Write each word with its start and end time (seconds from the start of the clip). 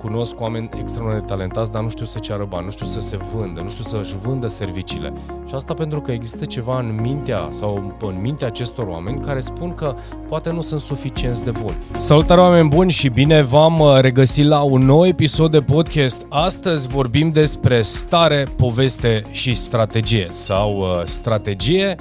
Cunosc 0.00 0.40
oameni 0.40 0.68
extrem 0.78 1.10
de 1.12 1.24
talentați, 1.26 1.72
dar 1.72 1.82
nu 1.82 1.88
știu 1.88 2.04
să 2.04 2.18
ceară 2.18 2.46
bani, 2.48 2.64
nu 2.64 2.70
știu 2.70 2.86
să 2.86 3.00
se 3.00 3.18
vândă, 3.34 3.60
nu 3.60 3.68
știu 3.68 3.84
să-și 3.84 4.14
vândă 4.22 4.46
serviciile. 4.46 5.12
Și 5.48 5.54
asta 5.54 5.74
pentru 5.74 6.00
că 6.00 6.12
există 6.12 6.44
ceva 6.44 6.78
în 6.78 7.00
mintea 7.00 7.48
sau 7.50 7.96
în 8.00 8.20
mintea 8.20 8.46
acestor 8.46 8.86
oameni 8.86 9.20
care 9.20 9.40
spun 9.40 9.74
că 9.74 9.94
poate 10.28 10.50
nu 10.50 10.60
sunt 10.60 10.80
suficienți 10.80 11.44
de 11.44 11.50
buni. 11.50 11.76
Salutare 11.96 12.40
oameni 12.40 12.68
buni 12.68 12.90
și 12.90 13.08
bine 13.08 13.42
v-am 13.42 13.80
uh, 13.80 13.98
regăsit 14.00 14.44
la 14.46 14.60
un 14.60 14.84
nou 14.84 15.06
episod 15.06 15.50
de 15.50 15.60
podcast. 15.60 16.26
Astăzi 16.28 16.88
vorbim 16.88 17.30
despre 17.30 17.82
stare, 17.82 18.46
poveste 18.56 19.24
și 19.30 19.54
strategie 19.54 20.28
sau 20.30 20.78
uh, 20.78 21.02
strategie, 21.04 21.94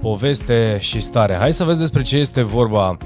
poveste 0.00 0.76
și 0.80 1.00
stare. 1.00 1.34
Hai 1.34 1.52
să 1.52 1.64
vezi 1.64 1.78
despre 1.78 2.02
ce 2.02 2.16
este 2.16 2.42
vorba. 2.42 2.96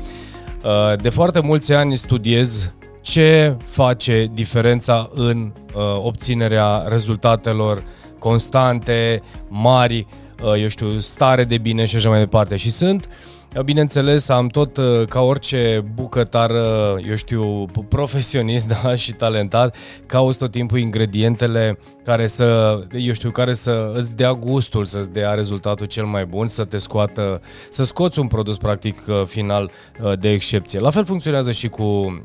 Uh, 0.64 1.00
de 1.02 1.08
foarte 1.08 1.40
mulți 1.40 1.72
ani 1.72 1.96
studiez 1.96 2.72
ce 3.00 3.56
face 3.66 4.30
diferența 4.32 5.08
în 5.14 5.52
uh, 5.74 5.82
obținerea 5.98 6.84
rezultatelor 6.88 7.82
constante, 8.18 9.22
mari, 9.48 10.06
uh, 10.42 10.60
eu 10.60 10.68
știu, 10.68 10.98
stare 10.98 11.44
de 11.44 11.58
bine 11.58 11.84
și 11.84 11.96
așa 11.96 12.08
mai 12.08 12.18
departe. 12.18 12.56
Și 12.56 12.70
sunt 12.70 13.04
uh, 13.06 13.39
Bineînțeles, 13.64 14.28
am 14.28 14.46
tot, 14.46 14.76
uh, 14.76 15.06
ca 15.08 15.20
orice 15.20 15.84
bucătar, 15.94 16.50
uh, 16.50 17.06
eu 17.08 17.14
știu, 17.14 17.66
profesionist 17.88 18.66
da, 18.82 18.94
și 18.94 19.12
talentat, 19.12 19.76
cauți 20.06 20.38
tot 20.38 20.50
timpul 20.50 20.78
ingredientele 20.78 21.78
care 22.04 22.26
să, 22.26 22.78
eu 22.92 23.12
știu, 23.12 23.30
care 23.30 23.52
să 23.52 23.92
îți 23.94 24.16
dea 24.16 24.32
gustul, 24.32 24.84
să-ți 24.84 25.12
dea 25.12 25.34
rezultatul 25.34 25.86
cel 25.86 26.04
mai 26.04 26.26
bun, 26.26 26.46
să 26.46 26.64
te 26.64 26.76
scoată, 26.76 27.40
să 27.70 27.84
scoți 27.84 28.18
un 28.18 28.26
produs 28.26 28.56
practic 28.56 29.02
uh, 29.08 29.22
final 29.26 29.70
de 30.18 30.30
excepție. 30.30 30.78
La 30.78 30.90
fel 30.90 31.04
funcționează 31.04 31.52
și 31.52 31.68
cu, 31.68 31.82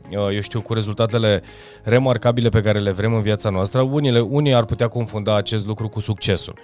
eu 0.09 0.41
știu, 0.41 0.61
cu 0.61 0.73
rezultatele 0.73 1.41
remarcabile 1.83 2.49
pe 2.49 2.61
care 2.61 2.80
le 2.80 2.91
vrem 2.91 3.13
în 3.13 3.21
viața 3.21 3.49
noastră. 3.49 3.81
Unii, 3.81 4.19
unii 4.30 4.53
ar 4.53 4.66
putea 4.66 4.88
confunda 4.88 5.35
acest 5.35 5.67
lucru 5.67 5.89
cu 5.89 6.00
succesul. 6.00 6.57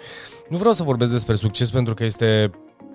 Nu 0.49 0.58
vreau 0.58 0.73
să 0.73 0.83
vorbesc 0.83 1.11
despre 1.11 1.36
succes 1.36 1.71
pentru 1.71 1.93
că 1.93 2.03
este 2.03 2.52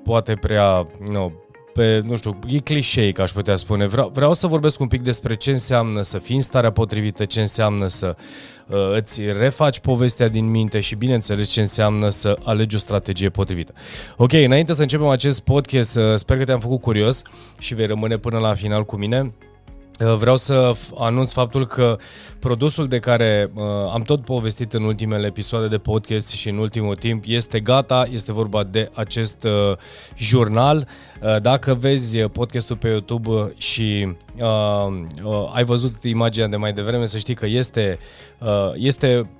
poate 0.07 0.35
prea, 0.35 0.87
no, 1.11 1.31
pe, 1.77 2.03
nu 2.05 2.17
știu, 2.17 2.39
e 2.47 2.59
clișeic, 2.59 3.19
aș 3.19 3.31
putea 3.31 3.57
spune. 3.57 3.87
Vreau, 3.87 4.11
vreau 4.15 4.35
să 4.35 4.47
vorbesc 4.47 4.81
un 4.81 4.87
pic 4.87 5.03
despre 5.03 5.35
ce 5.35 5.51
înseamnă 5.51 6.03
să 6.03 6.19
fii 6.19 6.35
în 6.35 6.41
starea 6.41 6.73
potrivită, 6.73 7.25
ce 7.25 7.41
înseamnă 7.41 7.87
să 7.87 8.17
uh, 8.67 8.77
îți 8.95 9.21
refaci 9.39 9.81
povestea 9.81 10.29
din 10.29 10.51
minte 10.51 10.81
și, 10.81 10.95
bineînțeles, 10.95 11.49
ce 11.49 11.61
înseamnă 11.61 12.09
să 12.09 12.39
alegi 12.45 12.75
o 12.75 12.79
strategie 12.79 13.29
potrivită. 13.29 13.73
Ok, 14.17 14.33
înainte 14.33 14.73
să 14.73 14.83
începem 14.83 15.07
acest 15.07 15.41
podcast, 15.41 15.97
uh, 15.97 16.03
sper 16.15 16.39
că 16.39 16.45
te-am 16.45 16.61
făcut 16.61 16.81
curios 16.81 17.23
și 17.59 17.75
vei 17.75 17.87
rămâne 17.87 18.17
până 18.17 18.39
la 18.39 18.55
final 18.55 18.85
cu 18.85 18.97
mine. 18.97 19.33
Uh, 20.01 20.15
vreau 20.15 20.37
să 20.37 20.73
anunț 20.95 21.33
faptul 21.33 21.67
că 21.67 21.99
produsul 22.39 22.87
de 22.87 22.99
care 22.99 23.51
uh, 23.55 23.63
am 23.93 24.03
tot 24.03 24.25
povestit 24.25 24.73
în 24.73 24.83
ultimele 24.83 25.27
episoade 25.27 25.67
de 25.69 25.79
podcast 25.79 26.31
și 26.31 26.49
în 26.49 26.57
ultimul 26.57 26.95
timp 26.95 27.25
este 27.27 27.61
gata, 27.61 28.07
este 28.11 28.33
vorba 28.33 28.65
de 28.65 28.91
acest 28.95 29.45
uh, 29.45 29.77
jurnal. 30.17 30.89
Uh, 31.23 31.41
dacă 31.41 31.75
vezi 31.75 32.19
podcastul 32.19 32.77
pe 32.77 32.89
YouTube 32.89 33.53
și 33.57 34.17
uh, 34.39 34.87
uh, 35.25 35.51
ai 35.55 35.65
văzut 35.65 36.03
imaginea 36.03 36.49
de 36.49 36.57
mai 36.57 36.73
devreme, 36.73 37.07
să 37.07 37.19
știi 37.19 37.35
că 37.35 37.47
este, 37.47 37.99
uh, 38.39 38.73
este 38.75 39.31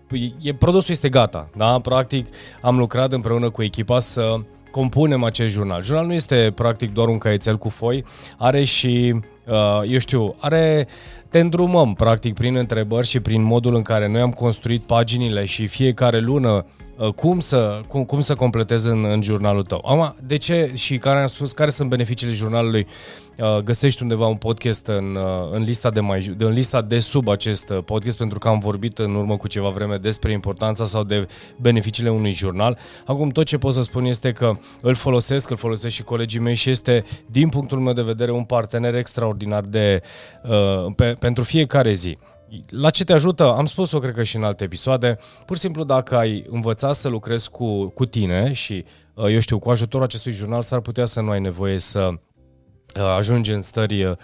e, 0.43 0.55
produsul 0.55 0.91
este 0.95 1.09
gata. 1.09 1.51
Da? 1.57 1.81
Practic 1.81 2.27
am 2.61 2.79
lucrat 2.79 3.13
împreună 3.13 3.51
cu 3.51 3.63
echipa 3.63 3.99
să 3.99 4.37
compunem 4.77 5.25
acest 5.25 5.53
jurnal. 5.53 5.83
Jurnalul 5.83 6.09
nu 6.09 6.15
este 6.15 6.53
practic 6.55 6.93
doar 6.93 7.09
un 7.09 7.19
caietel 7.19 7.59
cu 7.59 7.69
foi, 7.69 8.05
are 8.37 8.65
și 8.65 9.21
uh, 9.47 9.91
eu 9.91 9.99
știu, 9.99 10.35
are, 10.39 10.89
te 11.31 11.41
îndrumăm 11.41 11.95
practic 11.95 12.35
prin 12.35 12.57
întrebări 12.57 13.07
și 13.07 13.21
prin 13.21 13.43
modul 13.43 13.75
în 13.75 13.83
care 13.83 14.09
noi 14.09 14.21
am 14.21 14.31
construit 14.31 14.83
paginile 14.83 15.45
și 15.45 15.67
fiecare 15.67 16.19
lună 16.19 16.67
uh, 16.97 17.09
cum 17.09 17.41
să, 17.41 17.81
cum, 17.89 18.05
cum 18.05 18.21
să 18.21 18.35
completezi 18.35 18.89
în, 18.89 19.05
în 19.05 19.23
jurnalul 19.23 19.63
tău. 19.63 19.83
Acum, 19.85 20.15
de 20.27 20.37
ce 20.37 20.71
și 20.75 20.99
care 20.99 21.21
am 21.21 21.27
spus, 21.27 21.53
care 21.53 21.71
sunt 21.71 21.89
beneficiile 21.89 22.33
jurnalului? 22.33 22.87
Uh, 22.89 23.26
găsești 23.65 24.03
undeva 24.03 24.27
un 24.27 24.37
podcast 24.37 24.87
în, 24.87 25.15
uh, 25.15 25.49
în, 25.51 25.63
lista 25.63 25.91
de 25.91 26.01
mai, 26.01 26.35
în 26.39 26.53
lista 26.53 26.83
de 26.83 26.99
sub 26.99 27.29
acest 27.29 27.69
uh, 27.69 27.79
podcast 27.85 28.19
pentru 28.19 28.39
că 28.39 28.49
am 28.49 28.59
vorbit 28.59 28.99
în 28.99 29.15
urmă 29.15 29.37
cu 29.37 29.49
ceva 29.49 29.69
vreme 29.69 29.97
despre 29.97 30.33
importanța 30.33 30.85
sau 30.85 31.05
de 31.05 31.27
beneficiile 31.61 32.11
unui 32.11 32.33
jurnal. 32.33 32.79
Acum 33.05 33.29
tot 33.29 33.45
ce 33.45 33.59
pot 33.59 33.73
să 33.73 33.83
spun 33.83 34.05
este 34.05 34.33
că 34.33 34.59
îl 34.81 34.95
folosesc, 34.95 35.51
îl 35.51 35.57
folosesc 35.57 35.95
și 35.95 36.03
colegii 36.03 36.41
mei 36.41 36.55
și 36.55 36.71
este 36.71 37.05
din 37.27 37.49
punctul 37.49 37.79
meu 37.79 37.93
de 37.93 38.03
vedere 38.03 38.31
un 38.31 38.45
partener 38.45 38.95
extraordinar 38.95 39.63
de, 39.63 40.03
uh, 40.43 40.93
pe, 40.97 41.13
pentru 41.21 41.43
fiecare 41.43 41.93
zi. 41.93 42.19
La 42.69 42.91
ce 42.91 43.05
te 43.05 43.13
ajută? 43.13 43.55
Am 43.55 43.67
spus-o, 43.67 43.99
cred 43.99 44.15
că 44.15 44.23
și 44.23 44.37
în 44.37 44.45
alte 44.45 44.65
episoade. 44.65 45.19
Pur 45.47 45.57
și 45.57 45.63
simplu, 45.63 45.85
dacă 45.85 46.17
ai 46.17 46.45
învățat 46.51 46.95
să 46.95 47.09
lucrezi 47.09 47.51
cu, 47.51 47.89
cu 47.89 48.07
tine 48.07 48.53
și, 48.53 48.85
eu 49.31 49.39
știu, 49.41 49.59
cu 49.59 49.71
ajutorul 49.71 50.07
acestui 50.07 50.33
jurnal, 50.33 50.63
s-ar 50.63 50.81
putea 50.81 51.05
să 51.05 51.21
nu 51.21 51.31
ai 51.31 51.41
nevoie 51.41 51.79
să 51.79 52.11
Uh, 52.99 53.03
ajunge 53.03 53.55
în 53.55 53.63
stări, 53.63 54.05
uh, 54.05 54.17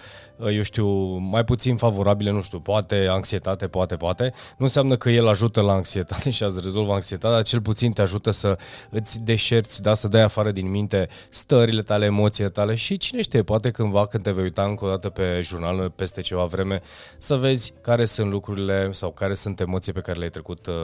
eu 0.50 0.62
știu, 0.62 0.88
mai 1.16 1.44
puțin 1.44 1.76
favorabile, 1.76 2.30
nu 2.30 2.42
știu, 2.42 2.60
poate 2.60 3.06
anxietate, 3.10 3.68
poate, 3.68 3.96
poate. 3.96 4.32
Nu 4.56 4.64
înseamnă 4.64 4.96
că 4.96 5.10
el 5.10 5.28
ajută 5.28 5.60
la 5.60 5.72
anxietate 5.72 6.30
și 6.36 6.42
îți 6.42 6.60
rezolvă 6.62 6.92
anxietatea, 6.92 7.36
dar 7.36 7.42
cel 7.42 7.60
puțin 7.60 7.90
te 7.90 8.02
ajută 8.02 8.30
să 8.30 8.58
îți 8.90 9.20
deșerți, 9.20 9.82
da, 9.82 9.94
să 9.94 10.08
dai 10.08 10.22
afară 10.22 10.50
din 10.50 10.70
minte 10.70 11.08
stările 11.30 11.82
tale, 11.82 12.04
emoțiile 12.04 12.48
tale 12.48 12.74
și 12.74 12.96
cine 12.96 13.22
știe, 13.22 13.42
poate 13.42 13.70
cândva 13.70 14.06
când 14.06 14.22
te 14.22 14.30
vei 14.30 14.42
uita 14.42 14.64
încă 14.64 14.84
o 14.84 14.88
dată 14.88 15.08
pe 15.08 15.40
jurnal 15.42 15.90
peste 15.90 16.20
ceva 16.20 16.44
vreme, 16.44 16.82
să 17.18 17.36
vezi 17.36 17.72
care 17.80 18.04
sunt 18.04 18.30
lucrurile 18.30 18.92
sau 18.92 19.10
care 19.10 19.34
sunt 19.34 19.60
emoții 19.60 19.92
pe 19.92 20.00
care 20.00 20.18
le-ai 20.18 20.30
trecut, 20.30 20.66
uh, 20.66 20.74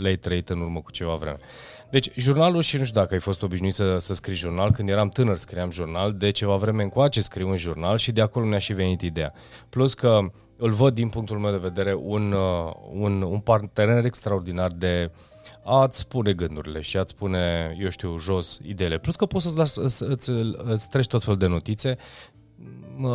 le-ai 0.00 0.16
trăit 0.16 0.48
în 0.48 0.60
urmă 0.60 0.80
cu 0.80 0.90
ceva 0.90 1.14
vreme. 1.14 1.38
Deci, 1.90 2.10
jurnalul 2.16 2.62
și 2.62 2.76
nu 2.76 2.84
știu 2.84 3.00
dacă 3.00 3.14
ai 3.14 3.20
fost 3.20 3.42
obișnuit 3.42 3.72
să, 3.72 3.98
să 3.98 4.14
scrii 4.14 4.36
jurnal, 4.36 4.70
când 4.70 4.88
eram 4.88 5.08
tânăr 5.08 5.36
scriam 5.36 5.70
jurnal, 5.70 6.12
de 6.12 6.30
ceva 6.30 6.56
vreme 6.56 6.82
încoace 6.82 7.20
scriu 7.20 7.48
un 7.48 7.56
jurnal 7.56 7.98
și 7.98 8.12
de 8.12 8.20
acolo 8.20 8.46
mi-a 8.46 8.58
și 8.58 8.72
venit 8.72 8.98
ideea. 9.06 9.32
Plus 9.68 9.94
că 9.94 10.20
îl 10.56 10.70
văd 10.70 10.94
din 10.94 11.08
punctul 11.08 11.38
meu 11.38 11.50
de 11.50 11.56
vedere 11.56 11.94
un, 11.94 12.32
uh, 12.32 12.72
un, 12.92 13.22
un 13.22 13.38
partener 13.38 14.04
extraordinar 14.04 14.70
de 14.70 15.10
a-ți 15.64 15.98
spune 15.98 16.32
gândurile 16.32 16.80
și 16.80 16.96
a-ți 16.96 17.10
spune, 17.10 17.76
eu 17.80 17.88
știu, 17.88 18.18
jos 18.18 18.60
ideile. 18.62 18.98
Plus 18.98 19.16
că 19.16 19.26
poți 19.26 19.44
să-ți, 19.44 19.56
las, 19.56 19.76
îți, 19.76 20.02
îți, 20.02 20.30
îți 20.56 20.88
treci 20.88 21.06
tot 21.06 21.22
felul 21.22 21.38
de 21.38 21.46
notițe 21.46 21.96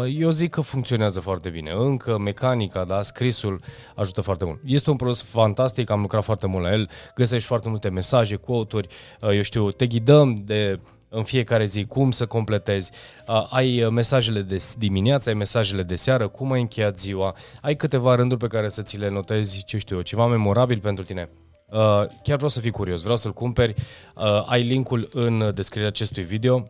eu 0.10 0.30
zic 0.30 0.50
că 0.50 0.62
funcționează 0.62 1.20
foarte 1.20 1.50
bine. 1.50 1.72
Încă 1.72 2.18
mecanica, 2.18 2.84
da, 2.84 3.02
scrisul 3.02 3.60
ajută 3.96 4.22
foarte 4.22 4.46
mult. 4.46 4.60
Este 4.66 4.90
un 4.90 4.96
produs 4.96 5.22
fantastic, 5.22 5.90
am 5.90 6.02
lucrat 6.02 6.24
foarte 6.24 6.48
mult 6.48 6.64
la 6.64 6.72
el, 6.72 6.90
găsești 7.16 7.48
foarte 7.48 7.70
multe 7.70 7.90
mesaje, 7.90 8.36
quote-uri, 8.36 8.88
uh, 9.22 9.36
eu 9.36 9.42
știu, 9.42 9.72
te 9.72 9.88
ghidăm 9.88 10.42
de 10.46 10.80
în 11.14 11.24
fiecare 11.24 11.66
zi 11.66 11.86
cum 11.86 12.12
să 12.12 12.26
completezi, 12.26 12.92
uh, 13.28 13.48
ai 13.50 13.88
mesajele 13.92 14.42
de 14.42 14.58
dimineață, 14.78 15.30
ai 15.30 15.36
mesajele 15.36 15.84
de 15.84 15.96
seară, 15.96 16.28
cum 16.28 16.52
ai 16.52 16.60
încheiat 16.60 17.00
ziua, 17.00 17.36
ai 17.62 17.76
câteva 17.76 18.16
rânduri 18.16 18.40
pe 18.40 18.48
care 18.48 18.70
să 18.70 18.82
ți 18.82 18.98
le 18.98 19.10
notezi, 19.10 19.64
ce 19.64 19.78
știu 19.78 19.96
eu, 19.96 20.02
ceva 20.02 20.26
memorabil 20.26 20.80
pentru 20.80 21.04
tine. 21.04 21.30
Uh, 21.66 21.78
chiar 22.24 22.36
vreau 22.36 22.50
să 22.50 22.60
fii 22.60 22.72
curios, 22.72 23.02
vreau 23.02 23.16
să-l 23.16 23.34
cumperi, 23.34 23.74
ai 24.46 24.62
linkul 24.62 25.10
în 25.14 25.52
descrierea 25.56 25.90
acestui 25.90 26.24
video, 26.24 26.68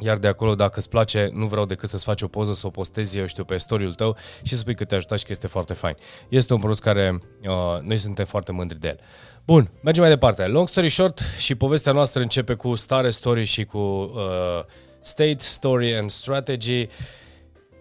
iar 0.00 0.18
de 0.18 0.26
acolo, 0.26 0.54
dacă 0.54 0.78
îți 0.78 0.88
place, 0.88 1.30
nu 1.32 1.46
vreau 1.46 1.64
decât 1.64 1.88
să-ți 1.88 2.04
faci 2.04 2.22
o 2.22 2.28
poză, 2.28 2.52
să 2.52 2.66
o 2.66 2.70
postezi, 2.70 3.18
eu 3.18 3.26
știu, 3.26 3.44
pe 3.44 3.56
story 3.56 3.94
tău 3.94 4.16
și 4.42 4.52
să 4.52 4.58
spui 4.58 4.74
că 4.74 4.84
te-a 4.84 4.96
ajutat 4.96 5.18
și 5.18 5.24
că 5.24 5.32
este 5.32 5.46
foarte 5.46 5.72
fain. 5.72 5.96
Este 6.28 6.52
un 6.52 6.58
produs 6.58 6.78
care 6.78 7.20
uh, 7.42 7.80
noi 7.80 7.96
suntem 7.96 8.24
foarte 8.24 8.52
mândri 8.52 8.78
de 8.78 8.88
el. 8.88 9.00
Bun, 9.44 9.70
mergem 9.80 10.02
mai 10.02 10.12
departe. 10.12 10.46
Long 10.46 10.68
story 10.68 10.88
short 10.88 11.20
și 11.38 11.54
povestea 11.54 11.92
noastră 11.92 12.20
începe 12.20 12.54
cu 12.54 12.74
stare 12.74 13.10
story 13.10 13.44
și 13.44 13.64
cu 13.64 13.78
uh, 13.78 14.64
state, 15.00 15.36
story 15.38 15.94
and 15.94 16.10
strategy. 16.10 16.80
Uh, 16.80 16.88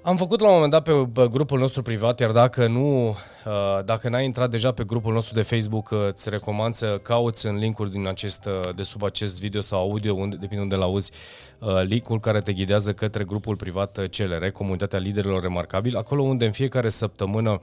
am 0.04 0.18
făcut 0.18 0.40
la 0.40 0.48
un 0.48 0.54
moment 0.54 0.72
dat 0.72 0.84
pe 0.84 1.28
grupul 1.28 1.60
nostru 1.60 1.82
privat, 1.82 2.20
iar 2.20 2.32
dacă 2.32 2.68
nu, 2.68 3.08
uh, 3.08 3.16
dacă 3.86 4.10
n-ai 4.10 4.26
intrat 4.26 4.50
deja 4.50 4.72
pe 4.72 4.84
grupul 4.84 5.14
nostru 5.14 5.34
de 5.34 5.42
Facebook, 5.42 5.90
uh, 5.90 6.00
îți 6.08 6.30
recomand 6.30 6.74
să 6.74 7.00
cauți 7.02 7.48
în 7.48 7.56
linkuri 7.58 7.92
din 7.92 8.08
acest, 8.08 8.46
uh, 8.46 8.76
de 8.76 8.84
sub 8.84 9.04
acest 9.04 9.40
video 9.40 9.62
sau 9.62 9.80
audio, 9.80 10.14
unde, 10.14 10.36
depinde 10.36 10.64
unde 10.64 10.76
l-auzi, 10.76 11.12
linkul 11.84 12.20
care 12.20 12.40
te 12.40 12.54
ghidează 12.54 12.94
către 12.94 13.24
grupul 13.24 13.56
privat 13.56 14.00
CLR, 14.18 14.48
Comunitatea 14.48 15.00
Liderilor 15.00 15.42
Remarcabili, 15.42 15.96
acolo 15.96 16.22
unde 16.22 16.46
în 16.46 16.52
fiecare 16.52 16.90
săptămână 16.90 17.62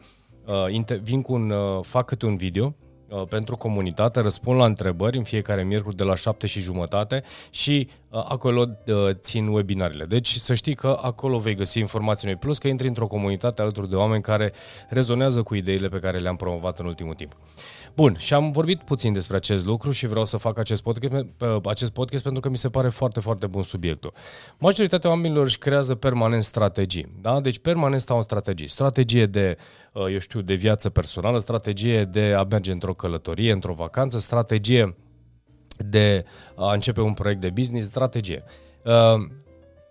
vin 1.03 1.23
cu 1.23 1.33
un, 1.33 1.55
fac 1.83 2.07
câte 2.07 2.27
un 2.27 2.37
video 2.37 2.65
uh, 2.65 2.90
pentru 3.29 3.57
comunitate, 3.57 4.21
răspund 4.21 4.59
la 4.59 4.65
întrebări 4.65 5.17
în 5.17 5.23
fiecare 5.23 5.63
miercuri 5.63 5.97
de 5.97 6.05
la 6.05 6.15
7 6.15 6.47
și 6.47 6.61
jumătate 6.61 7.23
și 7.51 7.89
uh, 8.09 8.25
acolo 8.29 8.67
uh, 8.87 8.95
țin 9.13 9.49
webinarele. 9.49 10.05
Deci 10.05 10.29
să 10.29 10.55
știi 10.55 10.75
că 10.75 10.99
acolo 11.03 11.39
vei 11.39 11.55
găsi 11.55 11.79
informații 11.79 12.27
noi, 12.27 12.37
plus 12.37 12.59
că 12.59 12.69
intri 12.69 12.89
într-o 12.89 13.07
comunitate 13.07 13.63
alături 13.63 13.89
de 13.89 13.97
oameni 13.97 14.23
care 14.23 14.53
rezonează 14.89 15.43
cu 15.43 15.55
ideile 15.55 15.89
pe 15.89 15.99
care 15.99 16.19
le-am 16.19 16.37
promovat 16.37 16.79
în 16.79 16.87
ultimul 16.87 17.15
timp. 17.15 17.37
Bun, 17.95 18.17
și 18.19 18.35
am 18.35 18.51
vorbit 18.51 18.83
puțin 18.83 19.13
despre 19.13 19.37
acest 19.37 19.65
lucru 19.65 19.91
și 19.91 20.07
vreau 20.07 20.25
să 20.25 20.37
fac 20.37 20.59
acest 20.59 20.83
podcast, 20.83 21.15
acest 21.65 21.93
podcast 21.93 22.23
pentru 22.23 22.41
că 22.41 22.49
mi 22.49 22.57
se 22.57 22.69
pare 22.69 22.89
foarte, 22.89 23.21
foarte 23.21 23.47
bun 23.47 23.63
subiectul. 23.63 24.13
Majoritatea 24.59 25.11
oamenilor 25.11 25.45
își 25.45 25.59
creează 25.59 25.95
permanent 25.95 26.43
strategii, 26.43 27.15
da? 27.21 27.41
Deci 27.41 27.59
permanent 27.59 28.01
stau 28.01 28.17
în 28.17 28.23
strategii. 28.23 28.67
Strategie 28.67 29.27
de, 29.27 29.57
uh, 29.93 30.07
eu 30.13 30.19
știu, 30.19 30.41
de 30.41 30.55
viață 30.55 30.91
personală, 30.91 31.39
strategie 31.39 32.05
de 32.05 32.35
a 32.37 32.43
merge 32.43 32.73
într-o 32.73 32.95
călătorie, 32.95 33.53
într-o 33.53 33.73
vacanță, 33.73 34.19
strategie 34.19 34.97
de 35.77 36.25
a 36.55 36.73
începe 36.73 37.01
un 37.01 37.15
proiect 37.15 37.41
de 37.41 37.51
business, 37.51 37.87
strategie. 37.87 38.45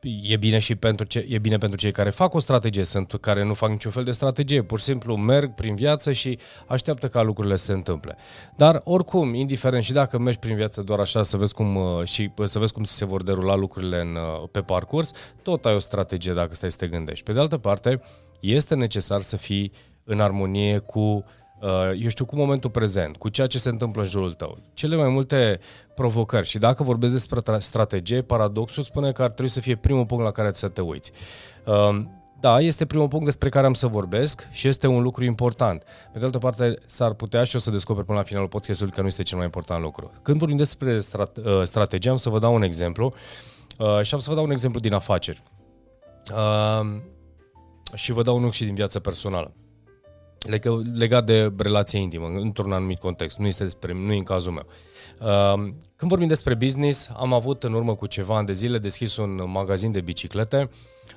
Uh, 0.03 0.31
e 0.31 0.37
bine 0.37 0.59
și 0.59 0.75
pentru, 0.75 1.05
ce, 1.05 1.25
e 1.29 1.39
bine 1.39 1.57
pentru 1.57 1.77
cei 1.77 1.91
care 1.91 2.09
fac 2.09 2.33
o 2.33 2.39
strategie, 2.39 2.83
sunt 2.83 3.13
care 3.21 3.43
nu 3.43 3.53
fac 3.53 3.69
niciun 3.69 3.91
fel 3.91 4.03
de 4.03 4.11
strategie, 4.11 4.61
pur 4.61 4.79
și 4.79 4.85
simplu 4.85 5.15
merg 5.15 5.53
prin 5.53 5.75
viață 5.75 6.11
și 6.11 6.39
așteaptă 6.67 7.07
ca 7.07 7.21
lucrurile 7.21 7.55
să 7.55 7.65
se 7.65 7.71
întâmple. 7.71 8.17
Dar 8.55 8.81
oricum, 8.83 9.33
indiferent 9.33 9.83
și 9.83 9.93
dacă 9.93 10.17
mergi 10.17 10.39
prin 10.39 10.55
viață 10.55 10.81
doar 10.81 10.99
așa 10.99 11.23
să 11.23 11.37
vezi 11.37 11.53
cum, 11.53 11.75
uh, 11.75 12.03
și 12.03 12.31
să 12.43 12.59
vezi 12.59 12.73
cum 12.73 12.83
se 12.83 13.05
vor 13.05 13.23
derula 13.23 13.55
lucrurile 13.55 14.01
în, 14.01 14.15
uh, 14.15 14.49
pe 14.51 14.61
parcurs, 14.61 15.11
tot 15.41 15.65
ai 15.65 15.75
o 15.75 15.79
strategie 15.79 16.33
dacă 16.33 16.55
stai 16.55 16.71
să 16.71 16.77
te 16.77 16.87
gândești. 16.87 17.23
Pe 17.23 17.31
de 17.31 17.39
altă 17.39 17.57
parte, 17.57 18.01
este 18.39 18.75
necesar 18.75 19.21
să 19.21 19.37
fii 19.37 19.71
în 20.03 20.19
armonie 20.19 20.77
cu 20.77 20.99
uh, 20.99 21.23
Uh, 21.23 21.38
eu 22.01 22.07
știu, 22.07 22.25
cu 22.25 22.35
momentul 22.35 22.69
prezent, 22.69 23.17
cu 23.17 23.29
ceea 23.29 23.47
ce 23.47 23.59
se 23.59 23.69
întâmplă 23.69 24.01
în 24.01 24.07
jurul 24.07 24.33
tău. 24.33 24.57
Cele 24.73 24.95
mai 24.95 25.09
multe 25.09 25.59
provocări 25.95 26.47
și 26.47 26.57
dacă 26.57 26.83
vorbesc 26.83 27.13
despre 27.13 27.59
strategie, 27.59 28.21
paradoxul 28.21 28.83
spune 28.83 29.11
că 29.11 29.21
ar 29.21 29.29
trebui 29.29 29.51
să 29.51 29.59
fie 29.59 29.75
primul 29.75 30.05
punct 30.05 30.23
la 30.23 30.31
care 30.31 30.51
să 30.53 30.67
te 30.67 30.81
uiți. 30.81 31.11
Uh, 31.65 32.01
da, 32.39 32.59
este 32.59 32.85
primul 32.85 33.07
punct 33.07 33.25
despre 33.25 33.49
care 33.49 33.65
am 33.65 33.73
să 33.73 33.87
vorbesc 33.87 34.47
și 34.51 34.67
este 34.67 34.87
un 34.87 35.01
lucru 35.01 35.23
important. 35.23 35.83
Pe 36.13 36.19
de 36.19 36.25
altă 36.25 36.37
parte, 36.37 36.73
s-ar 36.85 37.13
putea 37.13 37.43
și 37.43 37.55
o 37.55 37.59
să 37.59 37.71
descoper 37.71 38.03
până 38.03 38.17
la 38.17 38.23
finalul 38.23 38.47
podcastului 38.47 38.93
că 38.93 39.01
nu 39.01 39.07
este 39.07 39.23
cel 39.23 39.37
mai 39.37 39.45
important 39.45 39.81
lucru. 39.81 40.11
Când 40.21 40.37
vorbim 40.37 40.57
despre 40.57 40.97
strat- 40.97 41.37
uh, 41.45 41.61
strategie, 41.63 42.09
am 42.09 42.17
să 42.17 42.29
vă 42.29 42.39
dau 42.39 42.53
un 42.53 42.61
exemplu 42.61 43.13
și 44.01 44.13
am 44.13 44.19
să 44.19 44.29
vă 44.29 44.35
dau 44.35 44.43
un 44.43 44.51
exemplu 44.51 44.79
din 44.79 44.93
afaceri. 44.93 45.43
Și 47.93 48.11
vă 48.11 48.21
dau 48.21 48.35
unul 48.35 48.51
și 48.51 48.65
din 48.65 48.73
viața 48.73 48.99
personală 48.99 49.53
legat 50.93 51.25
de 51.25 51.53
relație 51.57 51.99
intimă, 51.99 52.25
într-un 52.25 52.71
anumit 52.71 52.99
context. 52.99 53.37
Nu 53.37 53.47
este 53.47 53.63
despre, 53.63 53.93
nu 53.93 54.13
e 54.13 54.17
în 54.17 54.23
cazul 54.23 54.51
meu. 54.51 54.65
Uh, 55.19 55.71
când 55.95 56.11
vorbim 56.11 56.27
despre 56.27 56.53
business, 56.53 57.09
am 57.17 57.33
avut 57.33 57.63
în 57.63 57.73
urmă 57.73 57.95
cu 57.95 58.05
ceva 58.05 58.37
ani 58.37 58.45
de 58.45 58.53
zile 58.53 58.77
deschis 58.77 59.17
un 59.17 59.43
magazin 59.51 59.91
de 59.91 60.01
biciclete. 60.01 60.69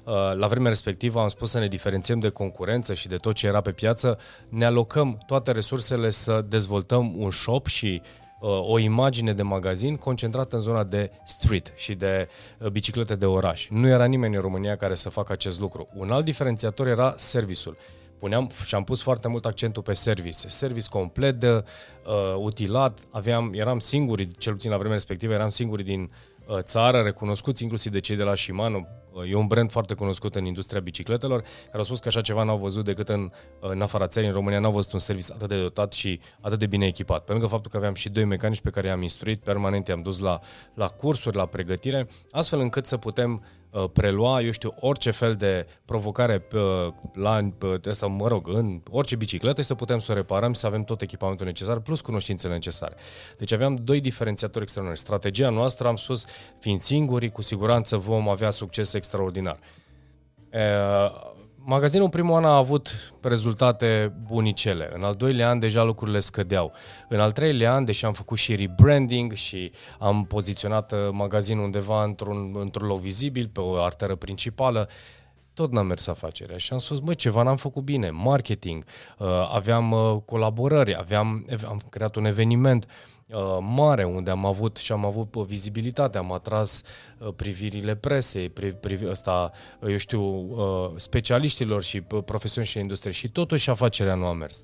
Uh, 0.04 0.12
la 0.34 0.46
vremea 0.46 0.68
respectivă 0.68 1.20
am 1.20 1.28
spus 1.28 1.50
să 1.50 1.58
ne 1.58 1.66
diferențiem 1.66 2.18
de 2.18 2.28
concurență 2.28 2.94
și 2.94 3.08
de 3.08 3.16
tot 3.16 3.34
ce 3.34 3.46
era 3.46 3.60
pe 3.60 3.72
piață. 3.72 4.18
Ne 4.48 4.64
alocăm 4.64 5.22
toate 5.26 5.52
resursele 5.52 6.10
să 6.10 6.44
dezvoltăm 6.48 7.14
un 7.16 7.30
shop 7.30 7.66
și 7.66 8.02
uh, 8.40 8.48
o 8.68 8.78
imagine 8.78 9.32
de 9.32 9.42
magazin 9.42 9.96
concentrată 9.96 10.56
în 10.56 10.62
zona 10.62 10.84
de 10.84 11.10
street 11.24 11.72
și 11.76 11.94
de 11.94 12.28
biciclete 12.72 13.14
de 13.14 13.26
oraș. 13.26 13.68
Nu 13.70 13.86
era 13.86 14.04
nimeni 14.04 14.34
în 14.34 14.40
România 14.40 14.76
care 14.76 14.94
să 14.94 15.08
facă 15.08 15.32
acest 15.32 15.60
lucru. 15.60 15.88
Un 15.94 16.10
alt 16.10 16.24
diferențiator 16.24 16.86
era 16.86 17.14
serviciul 17.16 17.76
puneam 18.22 18.50
și 18.64 18.74
am 18.74 18.84
pus 18.84 19.02
foarte 19.02 19.28
mult 19.28 19.44
accentul 19.44 19.82
pe 19.82 19.92
service. 19.92 20.48
Service 20.48 20.86
complet, 20.90 21.38
de, 21.38 21.48
uh, 21.50 22.34
utilat, 22.36 22.98
aveam, 23.10 23.52
eram 23.54 23.78
singuri, 23.78 24.28
cel 24.38 24.52
puțin 24.52 24.70
la 24.70 24.76
vremea 24.76 24.96
respectivă, 24.96 25.32
eram 25.32 25.48
singuri 25.48 25.82
din 25.82 26.10
uh, 26.46 26.58
țară, 26.60 27.00
recunoscuți 27.00 27.62
inclusiv 27.62 27.92
de 27.92 28.00
cei 28.00 28.16
de 28.16 28.22
la 28.22 28.34
Shimano. 28.34 28.86
Uh, 29.12 29.30
e 29.30 29.34
un 29.34 29.46
brand 29.46 29.70
foarte 29.70 29.94
cunoscut 29.94 30.34
în 30.34 30.44
industria 30.44 30.80
bicicletelor, 30.80 31.40
care 31.40 31.76
au 31.76 31.82
spus 31.82 31.98
că 31.98 32.08
așa 32.08 32.20
ceva 32.20 32.42
n-au 32.42 32.58
văzut 32.58 32.84
decât 32.84 33.08
în, 33.08 33.30
uh, 33.60 33.70
în 33.70 33.82
afara 33.82 34.06
țării, 34.06 34.28
în 34.28 34.34
România 34.34 34.58
n-au 34.58 34.72
văzut 34.72 34.92
un 34.92 34.98
service 34.98 35.32
atât 35.32 35.48
de 35.48 35.60
dotat 35.60 35.92
și 35.92 36.20
atât 36.40 36.58
de 36.58 36.66
bine 36.66 36.86
echipat. 36.86 37.24
Pe 37.24 37.32
lângă 37.32 37.46
faptul 37.46 37.70
că 37.70 37.76
aveam 37.76 37.94
și 37.94 38.08
doi 38.08 38.24
mecanici 38.24 38.60
pe 38.60 38.70
care 38.70 38.86
i-am 38.86 39.02
instruit 39.02 39.40
permanent, 39.42 39.88
i-am 39.88 40.02
dus 40.02 40.18
la, 40.18 40.40
la 40.74 40.88
cursuri, 40.88 41.36
la 41.36 41.46
pregătire, 41.46 42.08
astfel 42.30 42.60
încât 42.60 42.86
să 42.86 42.96
putem 42.96 43.32
Uh, 43.32 43.61
prelua, 43.92 44.40
eu 44.40 44.50
știu, 44.50 44.74
orice 44.80 45.10
fel 45.10 45.34
de 45.34 45.66
provocare 45.84 46.46
uh, 46.54 46.92
la, 47.12 47.50
sau, 47.90 48.10
mă 48.10 48.28
rog, 48.28 48.48
în 48.48 48.80
orice 48.90 49.16
bicicletă 49.16 49.60
și 49.60 49.66
să 49.66 49.74
putem 49.74 49.98
să 49.98 50.12
o 50.12 50.14
reparăm, 50.14 50.52
să 50.52 50.66
avem 50.66 50.84
tot 50.84 51.00
echipamentul 51.02 51.46
necesar 51.46 51.78
plus 51.78 52.00
cunoștințele 52.00 52.52
necesare. 52.52 52.94
Deci 53.38 53.52
aveam 53.52 53.74
doi 53.74 54.00
diferențiatori 54.00 54.62
extraordinari. 54.62 55.04
Strategia 55.04 55.50
noastră, 55.50 55.88
am 55.88 55.96
spus, 55.96 56.24
fiind 56.58 56.80
singuri, 56.80 57.30
cu 57.30 57.42
siguranță 57.42 57.96
vom 57.96 58.28
avea 58.28 58.50
succes 58.50 58.92
extraordinar. 58.92 59.58
Uh, 61.64 61.68
Magazinul 61.68 62.08
primul 62.08 62.36
an 62.36 62.44
a 62.44 62.56
avut 62.56 63.12
rezultate 63.20 64.12
bunicele. 64.26 64.90
În 64.94 65.04
al 65.04 65.14
doilea 65.14 65.48
an 65.48 65.58
deja 65.58 65.82
lucrurile 65.82 66.20
scădeau. 66.20 66.72
În 67.08 67.20
al 67.20 67.32
treilea 67.32 67.74
an, 67.74 67.84
deși 67.84 68.04
am 68.04 68.12
făcut 68.12 68.38
și 68.38 68.54
rebranding 68.54 69.32
și 69.32 69.72
am 69.98 70.24
poziționat 70.24 70.92
uh, 70.92 70.98
magazinul 71.10 71.64
undeva 71.64 72.04
într-un, 72.04 72.56
într-un 72.58 72.86
loc 72.86 73.00
vizibil, 73.00 73.48
pe 73.52 73.60
o 73.60 73.82
arteră 73.82 74.14
principală, 74.14 74.88
tot 75.54 75.72
n-a 75.72 75.82
mers 75.82 76.06
afacerea 76.06 76.56
și 76.56 76.72
am 76.72 76.78
spus, 76.78 77.00
măi, 77.00 77.14
ceva 77.14 77.42
n-am 77.42 77.56
făcut 77.56 77.82
bine, 77.82 78.10
marketing, 78.10 78.84
uh, 79.18 79.26
aveam 79.54 79.92
uh, 79.92 80.16
colaborări, 80.24 80.96
aveam, 80.96 81.46
am 81.68 81.80
creat 81.90 82.16
un 82.16 82.24
eveniment 82.24 82.86
Uh, 82.86 83.12
mare 83.60 84.04
unde 84.04 84.30
am 84.30 84.46
avut 84.46 84.76
și 84.76 84.92
am 84.92 85.04
avut 85.04 85.34
uh, 85.34 85.44
vizibilitate, 85.44 86.18
am 86.18 86.32
atras 86.32 86.82
uh, 87.18 87.28
privirile 87.36 87.94
presei, 87.94 88.48
pri, 88.48 88.72
pri, 88.74 89.06
ăsta, 89.10 89.52
eu 89.88 89.96
știu, 89.96 90.50
specialiștilor 90.96 91.82
și 91.82 92.00
profesioniști 92.00 92.76
și 92.76 92.82
industrie 92.82 93.12
și 93.12 93.28
totuși 93.28 93.70
afacerea 93.70 94.14
nu 94.14 94.26
a 94.26 94.32
mers. 94.32 94.62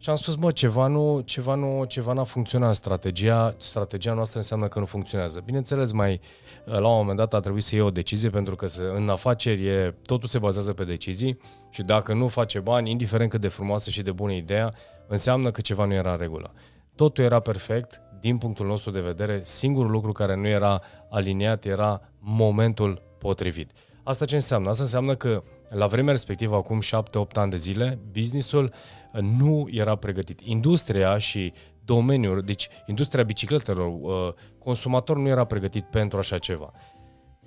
Și 0.00 0.10
am 0.10 0.16
spus, 0.16 0.36
mă, 0.36 0.50
ceva 0.50 0.86
nu, 0.86 1.20
ceva 1.24 1.54
nu, 1.54 1.84
ceva 1.84 2.12
n-a 2.12 2.24
funcționat. 2.24 2.74
Strategia, 2.74 3.54
strategia 3.58 4.12
noastră 4.12 4.38
înseamnă 4.38 4.68
că 4.68 4.78
nu 4.78 4.84
funcționează. 4.84 5.42
Bineînțeles, 5.44 5.92
mai 5.92 6.20
la 6.64 6.88
un 6.88 6.96
moment 6.96 7.16
dat 7.16 7.34
a 7.34 7.40
trebuit 7.40 7.62
să 7.62 7.74
iei 7.74 7.84
o 7.84 7.90
decizie 7.90 8.30
pentru 8.30 8.56
că 8.56 8.66
se, 8.66 8.82
în 8.94 9.08
afaceri 9.08 9.66
e, 9.66 9.94
totul 10.02 10.28
se 10.28 10.38
bazează 10.38 10.72
pe 10.72 10.84
decizii 10.84 11.38
și 11.70 11.82
dacă 11.82 12.14
nu 12.14 12.28
face 12.28 12.60
bani, 12.60 12.90
indiferent 12.90 13.30
cât 13.30 13.40
de 13.40 13.48
frumoasă 13.48 13.90
și 13.90 14.02
de 14.02 14.12
bună 14.12 14.32
ideea, 14.32 14.72
înseamnă 15.06 15.50
că 15.50 15.60
ceva 15.60 15.84
nu 15.84 15.92
era 15.92 16.12
în 16.12 16.18
regulă. 16.18 16.52
Totul 16.94 17.24
era 17.24 17.40
perfect, 17.40 18.00
din 18.20 18.38
punctul 18.38 18.66
nostru 18.66 18.90
de 18.90 19.00
vedere, 19.00 19.40
singurul 19.44 19.90
lucru 19.90 20.12
care 20.12 20.36
nu 20.36 20.46
era 20.46 20.80
aliniat 21.10 21.64
era 21.64 22.00
momentul 22.18 23.02
potrivit. 23.18 23.70
Asta 24.02 24.24
ce 24.24 24.34
înseamnă? 24.34 24.68
Asta 24.68 24.82
înseamnă 24.82 25.14
că 25.14 25.42
la 25.68 25.86
vremea 25.86 26.12
respectivă, 26.12 26.56
acum 26.56 26.80
7-8 26.80 27.32
ani 27.32 27.50
de 27.50 27.56
zile, 27.56 27.98
businessul 28.12 28.72
nu 29.20 29.68
era 29.70 29.96
pregătit. 29.96 30.40
Industria 30.40 31.18
și 31.18 31.52
domeniul, 31.84 32.40
deci 32.40 32.68
industria 32.86 33.22
bicicletelor, 33.22 33.98
uh, 34.00 34.34
consumatorul 34.58 35.22
nu 35.22 35.28
era 35.28 35.44
pregătit 35.44 35.84
pentru 35.84 36.18
așa 36.18 36.38
ceva. 36.38 36.72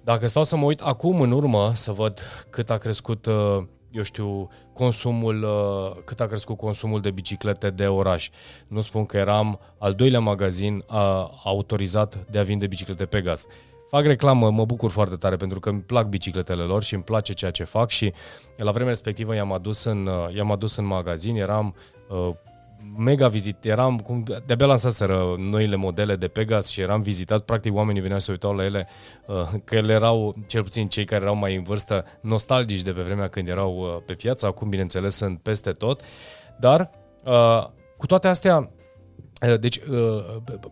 Dacă 0.03 0.27
stau 0.27 0.43
să 0.43 0.57
mă 0.57 0.65
uit 0.65 0.81
acum 0.81 1.21
în 1.21 1.31
urmă 1.31 1.71
să 1.75 1.91
văd 1.91 2.19
cât 2.49 2.69
a 2.69 2.77
crescut 2.77 3.25
uh, 3.25 3.63
eu 3.91 4.03
știu, 4.03 4.49
consumul, 4.73 5.43
uh, 5.43 6.03
cât 6.05 6.19
a 6.19 6.25
crescut 6.25 6.57
consumul 6.57 7.01
de 7.01 7.11
biciclete 7.11 7.69
de 7.69 7.87
oraș. 7.87 8.29
Nu 8.67 8.79
spun 8.79 9.05
că 9.05 9.17
eram 9.17 9.59
al 9.77 9.93
doilea 9.93 10.19
magazin 10.19 10.83
uh, 10.89 11.27
autorizat 11.43 12.25
de 12.29 12.39
a 12.39 12.43
vinde 12.43 12.67
biciclete 12.67 13.05
pe 13.05 13.21
gaz. 13.21 13.45
Fac 13.89 14.05
reclamă, 14.05 14.51
mă 14.51 14.65
bucur 14.65 14.89
foarte 14.89 15.15
tare 15.15 15.35
pentru 15.35 15.59
că 15.59 15.69
îmi 15.69 15.81
plac 15.81 16.07
bicicletele 16.07 16.63
lor 16.63 16.83
și 16.83 16.93
îmi 16.93 17.03
place 17.03 17.33
ceea 17.33 17.51
ce 17.51 17.63
fac 17.63 17.89
și 17.89 18.13
la 18.55 18.71
vremea 18.71 18.91
respectivă 18.91 19.35
i-am 19.35 19.51
adus 19.51 19.83
în, 19.83 20.05
uh, 20.05 20.35
i-am 20.35 20.51
adus 20.51 20.75
în 20.75 20.85
magazin, 20.85 21.35
eram 21.35 21.75
uh, 22.09 22.29
mega 22.97 23.27
vizit, 23.27 23.65
eram, 23.65 23.99
cum, 23.99 24.23
de-abia 24.45 24.65
lansaseră 24.65 25.35
noile 25.37 25.75
modele 25.75 26.15
de 26.15 26.27
Pegas 26.27 26.67
și 26.67 26.81
eram 26.81 27.01
vizitat, 27.01 27.41
practic 27.41 27.75
oamenii 27.75 28.01
veneau 28.01 28.19
să 28.19 28.31
uitau 28.31 28.53
la 28.53 28.63
ele, 28.63 28.87
uh, 29.27 29.49
că 29.63 29.75
ele 29.75 29.93
erau, 29.93 30.35
cel 30.47 30.63
puțin 30.63 30.87
cei 30.87 31.05
care 31.05 31.23
erau 31.23 31.35
mai 31.35 31.55
în 31.55 31.63
vârstă, 31.63 32.05
nostalgici 32.21 32.81
de 32.81 32.91
pe 32.91 33.01
vremea 33.01 33.27
când 33.27 33.47
erau 33.47 33.77
uh, 33.77 34.01
pe 34.05 34.13
piață, 34.13 34.45
acum 34.45 34.69
bineînțeles 34.69 35.15
sunt 35.15 35.39
peste 35.41 35.71
tot, 35.71 36.01
dar 36.59 36.89
uh, 37.25 37.67
cu 37.97 38.05
toate 38.05 38.27
astea, 38.27 38.71
deci 39.59 39.79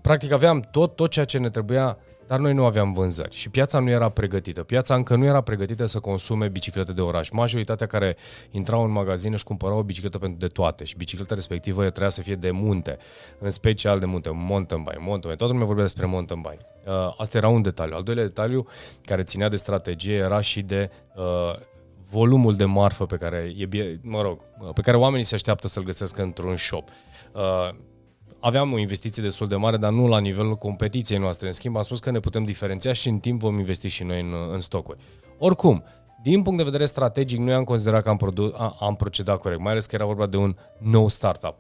practic 0.01 0.31
aveam 0.31 0.59
tot, 0.59 0.95
tot 0.95 1.09
ceea 1.09 1.25
ce 1.25 1.37
ne 1.37 1.49
trebuia 1.49 1.97
dar 2.29 2.39
noi 2.39 2.53
nu 2.53 2.65
aveam 2.65 2.93
vânzări 2.93 3.35
și 3.35 3.49
piața 3.49 3.79
nu 3.79 3.89
era 3.89 4.09
pregătită. 4.09 4.63
Piața 4.63 4.95
încă 4.95 5.15
nu 5.15 5.25
era 5.25 5.41
pregătită 5.41 5.85
să 5.85 5.99
consume 5.99 6.47
biciclete 6.47 6.91
de 6.91 7.01
oraș. 7.01 7.29
Majoritatea 7.29 7.87
care 7.87 8.17
intrau 8.51 8.83
în 8.83 8.91
magazin 8.91 9.33
își 9.33 9.43
cumpărau 9.43 9.77
o 9.77 9.83
bicicletă 9.83 10.17
pentru 10.17 10.39
de 10.39 10.47
toate 10.47 10.83
și 10.83 10.95
bicicleta 10.97 11.35
respectivă 11.35 11.81
trebuia 11.81 12.09
să 12.09 12.21
fie 12.21 12.35
de 12.35 12.51
munte, 12.51 12.97
în 13.39 13.49
special 13.49 13.99
de 13.99 14.05
munte, 14.05 14.29
mountain 14.33 14.83
bike, 14.83 14.97
mountain 14.99 15.19
bike. 15.21 15.35
Toată 15.35 15.51
lumea 15.51 15.65
vorbea 15.65 15.83
despre 15.83 16.05
mountain 16.05 16.41
bike. 16.41 16.65
Uh, 16.85 17.13
asta 17.17 17.37
era 17.37 17.47
un 17.47 17.61
detaliu. 17.61 17.95
Al 17.95 18.03
doilea 18.03 18.23
detaliu 18.23 18.67
care 19.05 19.23
ținea 19.23 19.49
de 19.49 19.55
strategie 19.55 20.15
era 20.15 20.41
și 20.41 20.61
de 20.61 20.91
uh, 21.15 21.59
volumul 22.09 22.55
de 22.55 22.65
marfă 22.65 23.05
pe 23.05 23.15
care 23.15 23.53
e, 23.57 23.99
mă 24.01 24.21
rog, 24.21 24.39
pe 24.73 24.81
care 24.81 24.97
oamenii 24.97 25.25
se 25.25 25.35
așteaptă 25.35 25.67
să-l 25.67 25.83
găsească 25.83 26.21
într-un 26.21 26.55
shop. 26.55 26.89
Uh, 27.33 27.69
aveam 28.39 28.73
o 28.73 28.77
investiție 28.77 29.23
destul 29.23 29.47
de 29.47 29.55
mare, 29.55 29.77
dar 29.77 29.91
nu 29.91 30.07
la 30.07 30.19
nivelul 30.19 30.55
competiției 30.55 31.19
noastre. 31.19 31.47
În 31.47 31.53
schimb, 31.53 31.75
am 31.75 31.81
spus 31.81 31.99
că 31.99 32.11
ne 32.11 32.19
putem 32.19 32.43
diferenția 32.43 32.93
și 32.93 33.09
în 33.09 33.19
timp 33.19 33.39
vom 33.39 33.57
investi 33.59 33.87
și 33.87 34.03
noi 34.03 34.19
în, 34.21 34.33
în 34.51 34.59
stocuri. 34.59 34.97
Oricum, 35.37 35.83
din 36.21 36.41
punct 36.41 36.57
de 36.57 36.63
vedere 36.63 36.85
strategic, 36.85 37.39
noi 37.39 37.53
am 37.53 37.63
considerat 37.63 38.03
că 38.03 38.09
am, 38.09 38.17
produ- 38.17 38.53
am 38.79 38.95
procedat 38.95 39.39
corect, 39.39 39.61
mai 39.61 39.71
ales 39.71 39.85
că 39.85 39.95
era 39.95 40.05
vorba 40.05 40.25
de 40.25 40.37
un 40.37 40.55
nou 40.77 41.07
startup. 41.07 41.55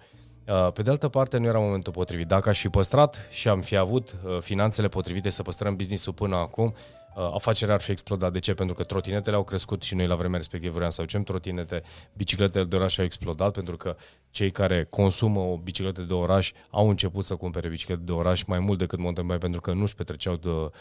Uh, 0.47 0.71
pe 0.71 0.81
de 0.81 0.89
altă 0.89 1.07
parte, 1.07 1.37
nu 1.37 1.45
era 1.45 1.59
momentul 1.59 1.93
potrivit. 1.93 2.27
Dacă 2.27 2.49
aș 2.49 2.59
fi 2.59 2.69
păstrat 2.69 3.27
și 3.29 3.47
am 3.47 3.61
fi 3.61 3.75
avut 3.75 4.15
uh, 4.25 4.37
finanțele 4.39 4.87
potrivite 4.87 5.29
să 5.29 5.41
păstrăm 5.41 5.75
business-ul 5.75 6.13
până 6.13 6.35
acum, 6.35 6.65
uh, 6.65 6.98
afacerea 7.15 7.73
ar 7.73 7.81
fi 7.81 7.91
explodat. 7.91 8.31
De 8.31 8.39
ce? 8.39 8.53
Pentru 8.53 8.75
că 8.75 8.83
trotinetele 8.83 9.35
au 9.35 9.43
crescut 9.43 9.81
și 9.83 9.95
noi 9.95 10.07
la 10.07 10.15
vremea 10.15 10.37
respectivă 10.37 10.73
vreau 10.73 10.89
să 10.89 11.01
aducem 11.01 11.23
trotinete, 11.23 11.83
bicicletele 12.13 12.63
de 12.63 12.75
oraș 12.75 12.97
au 12.97 13.03
explodat 13.03 13.53
pentru 13.53 13.77
că 13.77 13.95
cei 14.29 14.51
care 14.51 14.83
consumă 14.83 15.39
o 15.39 15.57
bicicletă 15.57 16.01
de 16.01 16.13
oraș 16.13 16.51
au 16.69 16.89
început 16.89 17.23
să 17.23 17.35
cumpere 17.35 17.67
biciclete 17.67 18.01
de 18.05 18.11
oraș 18.11 18.43
mai 18.43 18.59
mult 18.59 18.77
decât 18.77 18.99
mountain 18.99 19.27
bike 19.27 19.39
pentru 19.39 19.61
că 19.61 19.73
nu-și 19.73 19.95
petreceau 19.95 20.35
de, 20.35 20.49
uh, 20.49 20.71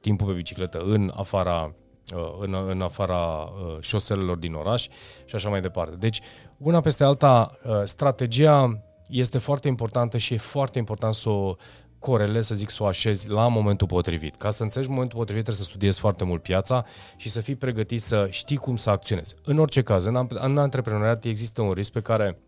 timpul 0.00 0.26
pe 0.26 0.32
bicicletă 0.32 0.78
în 0.78 1.12
afara 1.14 1.74
Uh, 2.14 2.36
în, 2.38 2.54
în 2.68 2.82
afara 2.82 3.16
uh, 3.16 3.76
șoselelor 3.80 4.36
din 4.36 4.54
oraș 4.54 4.82
și 5.24 5.34
așa 5.34 5.48
mai 5.48 5.60
departe. 5.60 5.96
Deci, 5.96 6.20
una 6.56 6.80
peste 6.80 7.04
alta, 7.04 7.58
uh, 7.64 7.80
strategia 7.84 8.82
este 9.08 9.38
foarte 9.38 9.68
importantă 9.68 10.18
și 10.18 10.34
e 10.34 10.36
foarte 10.36 10.78
important 10.78 11.14
să 11.14 11.28
o 11.28 11.54
corelezi, 12.02 12.46
să 12.46 12.54
zic, 12.54 12.70
să 12.70 12.82
o 12.82 12.86
așezi 12.86 13.28
la 13.28 13.48
momentul 13.48 13.86
potrivit. 13.86 14.36
Ca 14.36 14.50
să 14.50 14.62
înțelegi 14.62 14.90
momentul 14.90 15.18
potrivit 15.18 15.42
trebuie 15.42 15.64
să 15.64 15.70
studiezi 15.70 16.00
foarte 16.00 16.24
mult 16.24 16.42
piața 16.42 16.84
și 17.16 17.30
să 17.30 17.40
fii 17.40 17.54
pregătit 17.54 18.02
să 18.02 18.26
știi 18.30 18.56
cum 18.56 18.76
să 18.76 18.90
acționezi. 18.90 19.34
În 19.44 19.58
orice 19.58 19.82
caz, 19.82 20.04
în, 20.04 20.26
în 20.28 20.58
antreprenoriat 20.58 21.24
există 21.24 21.62
un 21.62 21.72
risc 21.72 21.90
pe 21.90 22.00
care 22.00 22.38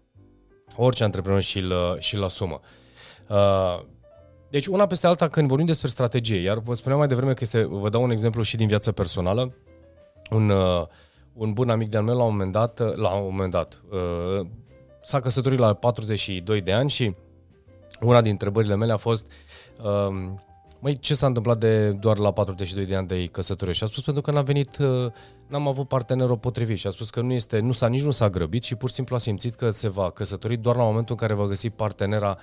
orice 0.77 1.05
antreprenor 1.05 1.41
și-l, 1.41 1.73
și-l 1.99 2.23
asumă. 2.23 2.61
Uh, 3.29 3.85
deci 4.55 4.67
una 4.67 4.87
peste 4.87 5.07
alta 5.07 5.29
când 5.29 5.49
vorbim 5.49 5.67
despre 5.67 5.89
strategie, 5.89 6.41
iar 6.41 6.59
vă 6.59 6.75
spuneam 6.75 6.99
mai 6.99 7.09
devreme 7.09 7.33
că 7.33 7.39
este, 7.43 7.65
vă 7.65 7.89
dau 7.89 8.03
un 8.03 8.11
exemplu 8.11 8.43
și 8.43 8.57
din 8.57 8.67
viața 8.67 8.93
personală, 8.93 9.55
un, 10.31 10.49
uh, 10.49 10.87
un 11.33 11.53
bun 11.53 11.71
amic 11.71 11.89
de-al 11.89 12.03
meu 12.03 12.17
la 12.17 12.23
un 12.23 12.31
moment 12.31 12.53
dat, 12.53 12.81
uh, 12.81 12.95
la 12.95 13.15
un 13.15 13.29
moment 13.31 13.51
dat, 13.51 13.83
uh, 13.91 14.47
s-a 15.03 15.21
căsătorit 15.21 15.59
la 15.59 15.75
42 15.75 16.61
de 16.61 16.73
ani 16.73 16.91
și 16.91 17.15
una 18.05 18.21
din 18.21 18.31
întrebările 18.31 18.77
mele 18.77 18.93
a 18.93 18.97
fost 18.97 19.31
uh, 19.83 20.33
Măi, 20.85 20.99
ce 20.99 21.15
s-a 21.15 21.27
întâmplat 21.27 21.59
de 21.59 21.91
doar 21.91 22.19
la 22.19 22.33
42 22.33 22.85
de 22.85 22.97
ani 22.97 23.07
de 23.07 23.27
căsătorie? 23.27 23.75
Și 23.75 23.83
a 23.83 23.87
spus 23.87 24.03
pentru 24.03 24.23
că 24.23 24.31
n-a 24.31 24.43
venit, 24.43 24.79
uh, 24.79 25.07
n-am 25.47 25.69
avut 25.69 25.89
partenerul 25.89 26.39
potrivit 26.39 26.79
și 26.79 26.87
a 26.87 26.91
spus 26.91 27.11
că 27.11 27.21
nu 27.21 27.33
este, 27.33 27.59
nu 27.59 27.73
s-a, 27.73 27.87
nici 27.87 28.03
nu 28.03 28.11
s-a 28.11 28.31
grăbit 28.31 28.63
și 28.63 28.75
pur 28.75 28.89
și 28.89 28.95
simplu 28.95 29.15
a 29.15 29.19
simțit 29.19 29.55
că 29.55 29.71
se 29.71 29.89
va 29.89 30.11
căsători 30.11 30.57
doar 30.57 30.77
la 30.77 30.83
momentul 30.83 31.17
în 31.21 31.27
care 31.27 31.41
va 31.41 31.47
găsi 31.47 31.71
partenera 31.71 32.39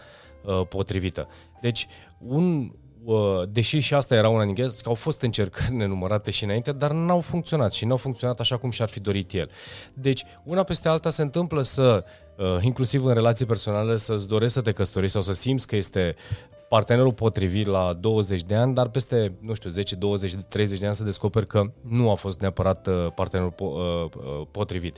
uh, 0.46 0.62
potrivită. 0.68 1.28
Deci, 1.62 1.88
un, 2.18 2.60
uh, 2.60 2.72
deși 3.50 3.80
și 3.80 3.94
asta 3.94 4.16
era 4.16 4.30
una 4.30 4.46
din 4.46 4.54
că 4.54 4.72
au 4.86 4.94
fost 4.94 5.22
încercări 5.22 5.74
nenumărate 5.82 6.32
și 6.32 6.44
înainte, 6.44 6.72
dar 6.72 6.92
n-au 6.92 7.20
funcționat 7.20 7.74
și 7.74 7.86
n-au 7.86 7.98
funcționat 7.98 8.40
așa 8.40 8.58
cum 8.58 8.70
și-ar 8.70 8.90
fi 8.90 9.00
dorit 9.00 9.34
el. 9.34 9.50
Deci, 9.94 10.24
una 10.44 10.64
peste 10.64 10.88
alta 10.90 11.10
se 11.10 11.22
întâmplă 11.22 11.62
să, 11.62 12.04
uh, 12.38 12.46
inclusiv 12.62 13.06
în 13.06 13.14
relații 13.14 13.46
personale, 13.46 13.96
să-ți 13.96 14.28
dorești 14.28 14.54
să 14.54 14.62
te 14.62 14.72
căsătorești 14.72 15.14
sau 15.14 15.22
să 15.22 15.34
simți 15.34 15.68
că 15.68 15.76
este 15.76 16.16
partenerul 16.70 17.14
potrivit 17.14 17.66
la 17.66 17.94
20 18.00 18.44
de 18.44 18.56
ani, 18.56 18.74
dar 18.74 18.88
peste, 18.88 19.34
nu 19.42 19.54
știu, 19.54 19.70
10, 19.70 19.96
20, 19.96 20.36
30 20.48 20.80
de 20.80 20.86
ani 20.86 20.96
să 20.96 21.04
descoperi 21.04 21.48
că 21.48 21.64
nu 21.82 22.12
a 22.12 22.16
fost 22.16 22.40
neapărat 22.40 22.88
uh, 22.88 23.08
partenerul 23.16 23.54
potrivit. 24.52 24.96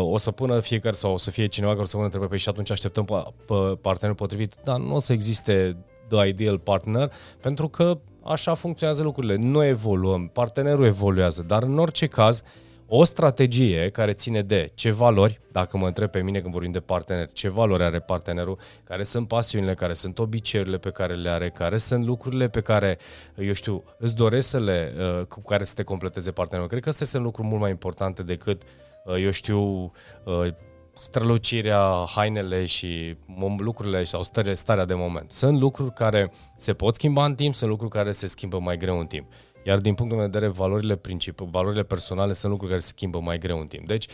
O 0.00 0.16
să 0.16 0.30
pună 0.30 0.60
fiecare 0.60 0.94
sau 0.94 1.12
o 1.12 1.16
să 1.16 1.30
fie 1.30 1.46
cineva 1.46 1.70
care 1.70 1.82
o 1.82 1.86
să 1.86 1.92
pună 1.92 2.04
întrebări, 2.04 2.30
păi 2.30 2.40
și 2.40 2.48
atunci 2.48 2.70
așteptăm 2.70 3.34
partenerul 3.80 4.14
potrivit, 4.16 4.54
dar 4.62 4.78
nu 4.78 4.94
o 4.94 4.98
să 4.98 5.12
existe 5.12 5.76
the 6.08 6.28
ideal 6.28 6.58
partner, 6.58 7.12
pentru 7.40 7.68
că 7.68 7.98
așa 8.24 8.54
funcționează 8.54 9.02
lucrurile. 9.02 9.36
Noi 9.36 9.68
evoluăm, 9.68 10.28
partenerul 10.28 10.84
evoluează, 10.84 11.42
dar 11.42 11.62
în 11.62 11.78
orice 11.78 12.06
caz, 12.06 12.42
o 12.88 13.04
strategie 13.04 13.90
care 13.90 14.12
ține 14.12 14.42
de 14.42 14.70
ce 14.74 14.90
valori, 14.90 15.40
dacă 15.52 15.76
mă 15.76 15.86
întreb 15.86 16.10
pe 16.10 16.22
mine 16.22 16.40
când 16.40 16.52
vorbim 16.52 16.70
de 16.70 16.80
partener, 16.80 17.28
ce 17.32 17.48
valori 17.48 17.82
are 17.82 18.00
partenerul, 18.00 18.58
care 18.84 19.02
sunt 19.02 19.28
pasiunile, 19.28 19.74
care 19.74 19.92
sunt 19.92 20.18
obiceiurile 20.18 20.78
pe 20.78 20.90
care 20.90 21.14
le 21.14 21.28
are, 21.28 21.48
care 21.48 21.76
sunt 21.76 22.04
lucrurile 22.04 22.48
pe 22.48 22.60
care, 22.60 22.98
eu 23.36 23.52
știu, 23.52 23.84
îți 23.98 24.14
doresc 24.14 24.48
să 24.48 24.58
le, 24.58 24.92
uh, 24.98 25.26
cu 25.26 25.42
care 25.42 25.64
să 25.64 25.74
te 25.74 25.82
completeze 25.82 26.30
partenerul. 26.30 26.70
Cred 26.70 26.82
că 26.82 26.88
astea 26.88 27.06
sunt 27.06 27.22
lucruri 27.22 27.48
mult 27.48 27.60
mai 27.60 27.70
importante 27.70 28.22
decât, 28.22 28.62
uh, 29.04 29.22
eu 29.22 29.30
știu, 29.30 29.92
uh, 30.24 30.48
strălucirea, 30.96 32.04
hainele 32.14 32.64
și 32.64 33.16
lucrurile 33.58 34.04
sau 34.04 34.22
stare, 34.22 34.54
starea 34.54 34.84
de 34.84 34.94
moment. 34.94 35.30
Sunt 35.30 35.60
lucruri 35.60 35.92
care 35.92 36.32
se 36.56 36.74
pot 36.74 36.94
schimba 36.94 37.24
în 37.24 37.34
timp, 37.34 37.54
sunt 37.54 37.70
lucruri 37.70 37.92
care 37.92 38.10
se 38.10 38.26
schimbă 38.26 38.58
mai 38.58 38.76
greu 38.76 38.98
în 38.98 39.06
timp. 39.06 39.26
Iar 39.66 39.78
din 39.78 39.94
punctul 39.94 40.18
meu 40.18 40.26
de 40.28 40.38
vedere, 40.38 40.52
valorile 40.52 40.96
principii, 40.96 41.48
valorile 41.50 41.82
personale 41.82 42.32
sunt 42.32 42.50
lucruri 42.50 42.70
care 42.70 42.84
se 42.84 42.92
schimbă 42.94 43.20
mai 43.20 43.38
greu 43.38 43.60
în 43.60 43.66
timp. 43.66 43.86
Deci, 43.86 44.06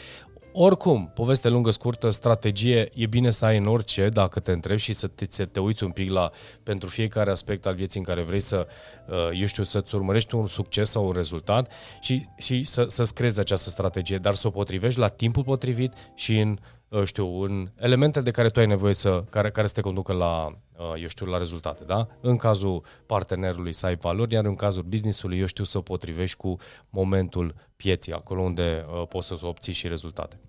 oricum, 0.53 1.11
poveste 1.15 1.49
lungă, 1.49 1.71
scurtă, 1.71 2.11
strategie, 2.11 2.89
e 2.95 3.07
bine 3.07 3.31
să 3.31 3.45
ai 3.45 3.57
în 3.57 3.67
orice, 3.67 4.09
dacă 4.09 4.41
te 4.41 4.53
întrebi 4.53 4.81
și 4.81 4.93
să 4.93 5.07
te, 5.07 5.25
să 5.29 5.45
te 5.45 5.61
uiți 5.61 5.85
un 5.85 5.91
pic 5.91 6.11
la, 6.11 6.31
pentru 6.63 6.89
fiecare 6.89 7.31
aspect 7.31 7.67
al 7.67 7.75
vieții 7.75 7.99
în 7.99 8.07
care 8.07 8.23
vrei 8.23 8.41
să, 8.41 8.67
uh, 9.09 9.41
eu 9.41 9.47
știu, 9.47 9.65
să-ți 9.65 9.95
urmărești 9.95 10.35
un 10.35 10.47
succes 10.47 10.91
sau 10.91 11.07
un 11.07 11.13
rezultat 11.13 11.73
și, 12.01 12.25
și 12.39 12.63
să, 12.63 12.85
să-ți 12.89 13.15
crezi 13.15 13.41
această 13.41 13.71
strategie, 13.71 14.19
dar 14.19 14.35
să 14.35 14.47
o 14.47 14.51
potrivești 14.51 15.01
la 15.01 15.09
timpul 15.09 15.43
potrivit 15.43 15.93
și 16.15 16.39
în 16.39 16.59
Uh, 16.91 17.05
știu, 17.05 17.43
în 17.43 17.69
elementele 17.77 18.25
de 18.25 18.31
care 18.31 18.49
tu 18.49 18.61
ai 18.61 18.67
nevoie 18.67 18.95
să, 18.95 19.25
care, 19.31 19.51
care 19.51 19.67
să 19.67 19.73
te 19.75 19.81
conducă 19.81 20.13
la, 20.13 20.47
uh, 20.47 20.55
eu 21.01 21.09
știu, 21.09 21.27
la 21.27 21.39
rezultate, 21.39 21.85
da? 21.85 22.07
În 22.21 22.37
cazul 22.37 22.83
partenerului 23.07 23.73
să 23.73 23.87
ai 23.87 23.97
valori, 23.97 24.35
iar 24.35 24.45
în 24.45 24.55
cazul 24.55 24.83
businessului, 24.83 25.39
eu 25.39 25.47
știu, 25.47 25.65
să 25.65 25.79
o 25.79 25.81
potrivești 25.81 26.37
cu 26.37 26.57
momentul 26.91 27.55
pieții, 27.77 28.13
acolo 28.13 28.41
unde 28.41 28.87
uh, 28.89 29.07
poți 29.09 29.27
să 29.27 29.39
obții 29.43 29.73
și 29.73 29.89
rezultate. 29.89 30.41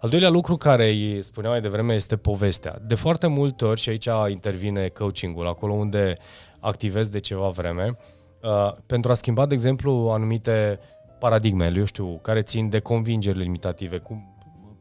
Al 0.00 0.08
doilea 0.10 0.28
lucru 0.28 0.56
care 0.56 0.88
îi 0.88 1.22
spuneam 1.22 1.52
mai 1.52 1.60
devreme 1.60 1.94
este 1.94 2.16
povestea. 2.16 2.78
De 2.86 2.94
foarte 2.94 3.26
multe 3.26 3.64
ori, 3.64 3.80
și 3.80 3.88
aici 3.88 4.08
intervine 4.28 4.88
coachingul, 4.88 5.46
acolo 5.46 5.72
unde 5.72 6.16
activezi 6.60 7.10
de 7.10 7.18
ceva 7.18 7.48
vreme, 7.48 7.96
uh, 8.42 8.72
pentru 8.86 9.10
a 9.10 9.14
schimba, 9.14 9.46
de 9.46 9.54
exemplu, 9.54 10.08
anumite 10.10 10.78
paradigme, 11.18 11.72
eu 11.76 11.84
știu, 11.84 12.18
care 12.22 12.42
țin 12.42 12.68
de 12.68 12.80
convingeri 12.80 13.38
limitative, 13.38 13.98
cum 13.98 14.33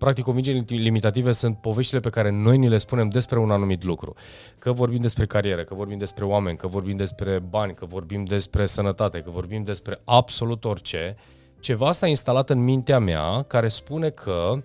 Practic, 0.03 0.24
convingeri 0.24 0.63
limitative 0.67 1.31
sunt 1.31 1.57
poveștile 1.57 2.00
pe 2.00 2.10
care 2.10 2.29
noi 2.29 2.57
ni 2.57 2.69
le 2.69 2.77
spunem 2.77 3.10
despre 3.10 3.39
un 3.39 3.51
anumit 3.51 3.83
lucru. 3.83 4.13
Că 4.60 4.72
vorbim 4.72 5.00
despre 5.00 5.25
carieră, 5.25 5.63
că 5.63 5.74
vorbim 5.74 5.98
despre 5.98 6.25
oameni, 6.25 6.57
că 6.57 6.67
vorbim 6.67 6.98
despre 6.98 7.39
bani, 7.39 7.74
că 7.74 7.86
vorbim 7.86 8.24
despre 8.24 8.65
sănătate, 8.65 9.19
că 9.22 9.29
vorbim 9.29 9.63
despre 9.63 10.01
absolut 10.05 10.65
orice, 10.65 11.15
ceva 11.60 11.91
s-a 11.91 12.07
instalat 12.07 12.50
în 12.50 12.63
mintea 12.63 13.00
mea 13.00 13.43
care 13.48 13.67
spune 13.67 14.10
că 14.10 14.63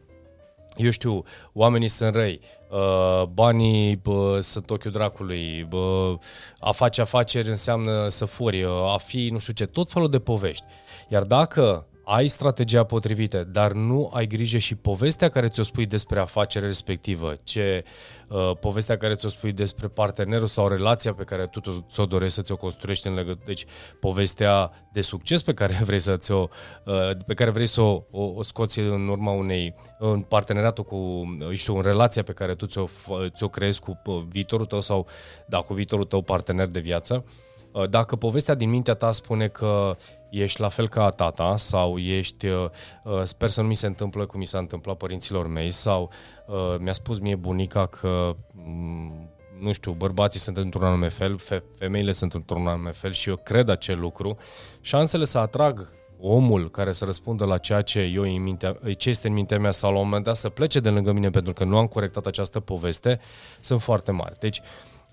eu 0.77 0.91
știu, 0.91 1.23
oamenii 1.53 1.89
sunt 1.89 2.15
răi, 2.15 2.41
uh, 2.71 3.23
banii 3.33 3.97
bă, 3.97 4.39
sunt 4.41 4.71
ochiul 4.71 4.91
dracului, 4.91 5.67
bă, 5.69 6.19
a 6.59 6.73
face 6.73 7.01
afaceri 7.01 7.49
înseamnă 7.49 8.09
să 8.09 8.25
furi, 8.25 8.63
uh, 8.63 8.93
a 8.95 8.97
fi 8.97 9.29
nu 9.33 9.39
știu 9.39 9.53
ce, 9.53 9.67
tot 9.67 9.91
felul 9.91 10.11
de 10.11 10.19
povești. 10.19 10.65
Iar 11.09 11.23
dacă 11.23 11.87
ai 12.11 12.29
strategia 12.29 12.85
potrivită, 12.85 13.45
dar 13.45 13.73
nu 13.73 14.11
ai 14.15 14.27
grijă 14.27 14.59
și 14.59 14.75
povestea 14.75 15.29
care 15.29 15.49
ți-o 15.49 15.63
spui 15.63 15.87
despre 15.87 16.19
afacerea 16.19 16.69
respectivă, 16.69 17.37
ce 17.45 17.85
uh, 18.29 18.57
povestea 18.61 18.97
care 18.97 19.15
ți-o 19.15 19.29
spui 19.29 19.53
despre 19.53 19.89
partenerul 19.89 20.47
sau 20.47 20.69
relația 20.69 21.15
pe 21.15 21.25
care 21.25 21.47
tu 21.47 21.61
ți-o 21.91 22.05
dorești 22.05 22.35
să 22.35 22.43
ți-o 22.43 22.57
construiești 22.57 23.07
în 23.07 23.15
legătură, 23.15 23.45
deci 23.45 23.65
povestea 24.01 24.71
de 24.93 25.01
succes 25.01 25.43
pe 25.43 25.55
care 25.55 25.79
vrei 25.85 25.99
să 25.99 26.17
ți-o, 26.17 26.49
uh, 26.85 27.11
pe 27.27 27.35
care 27.35 27.51
vrei 27.51 27.67
să 27.67 27.81
o, 27.81 28.03
o, 28.11 28.23
o 28.23 28.43
scoți 28.43 28.79
în 28.79 29.09
urma 29.09 29.33
unei, 29.33 29.75
în 29.99 30.21
parteneriatul 30.21 30.85
cu, 30.85 30.97
uh, 30.97 31.53
știu, 31.53 31.77
în 31.77 31.83
relația 31.83 32.23
pe 32.23 32.33
care 32.33 32.55
tu 32.55 32.67
ți-o, 32.67 32.87
ți-o 33.29 33.49
creezi 33.49 33.81
cu 33.81 34.01
uh, 34.05 34.23
viitorul 34.29 34.67
tău 34.67 34.81
sau, 34.81 35.07
da, 35.47 35.59
cu 35.59 35.75
viitorul 35.75 36.05
tău 36.05 36.23
partener 36.23 36.67
de 36.67 36.81
viață, 36.81 37.25
uh, 37.27 37.48
dacă 37.91 38.17
povestea 38.17 38.55
din 38.55 38.71
mintea 38.71 38.95
ta 38.95 39.13
spune 39.13 39.49
că 39.49 39.97
ești 40.31 40.61
la 40.61 40.69
fel 40.69 40.89
ca 40.89 41.11
tata 41.11 41.57
sau 41.57 41.99
ești, 41.99 42.47
uh, 42.47 42.65
uh, 43.05 43.23
sper 43.23 43.49
să 43.49 43.61
nu 43.61 43.69
mi 43.69 43.75
se 43.75 43.87
întâmplă 43.87 44.27
cum 44.27 44.39
mi 44.39 44.47
s-a 44.47 44.59
întâmplat 44.59 44.97
părinților 44.97 45.47
mei 45.47 45.71
sau 45.71 46.11
uh, 46.47 46.77
mi-a 46.79 46.93
spus 46.93 47.19
mie 47.19 47.35
bunica 47.35 47.87
că 47.87 48.37
mm, 48.55 49.31
nu 49.61 49.73
știu, 49.73 49.93
bărbații 49.93 50.41
sunt 50.41 50.57
într-un 50.57 50.83
anume 50.83 51.09
fel, 51.09 51.39
fe- 51.39 51.63
femeile 51.79 52.13
sunt 52.13 52.35
într-un 52.35 52.67
anume 52.67 52.91
fel 52.91 53.13
și 53.13 53.29
eu 53.29 53.37
cred 53.37 53.69
acel 53.69 53.99
lucru, 53.99 54.37
șansele 54.81 55.25
să 55.25 55.39
atrag 55.39 55.97
omul 56.21 56.71
care 56.71 56.93
să 56.93 57.05
răspundă 57.05 57.45
la 57.45 57.59
ceea 57.59 57.83
ce 57.83 58.01
eu 58.01 58.23
în 58.23 58.43
mintea, 58.43 58.79
ce 58.97 59.09
este 59.09 59.29
în 59.29 59.35
mintea 59.35 59.59
mea 59.59 59.71
sau 59.71 59.93
la 59.93 59.99
un 59.99 60.05
moment 60.05 60.25
dat 60.25 60.37
să 60.37 60.49
plece 60.49 60.81
de 60.81 60.89
lângă 60.89 61.13
mine 61.13 61.31
pentru 61.31 61.53
că 61.53 61.65
nu 61.65 61.77
am 61.77 61.87
corectat 61.87 62.27
această 62.27 62.61
poveste, 62.61 63.21
sunt 63.61 63.83
foarte 63.83 64.11
mari. 64.11 64.39
Deci, 64.39 64.61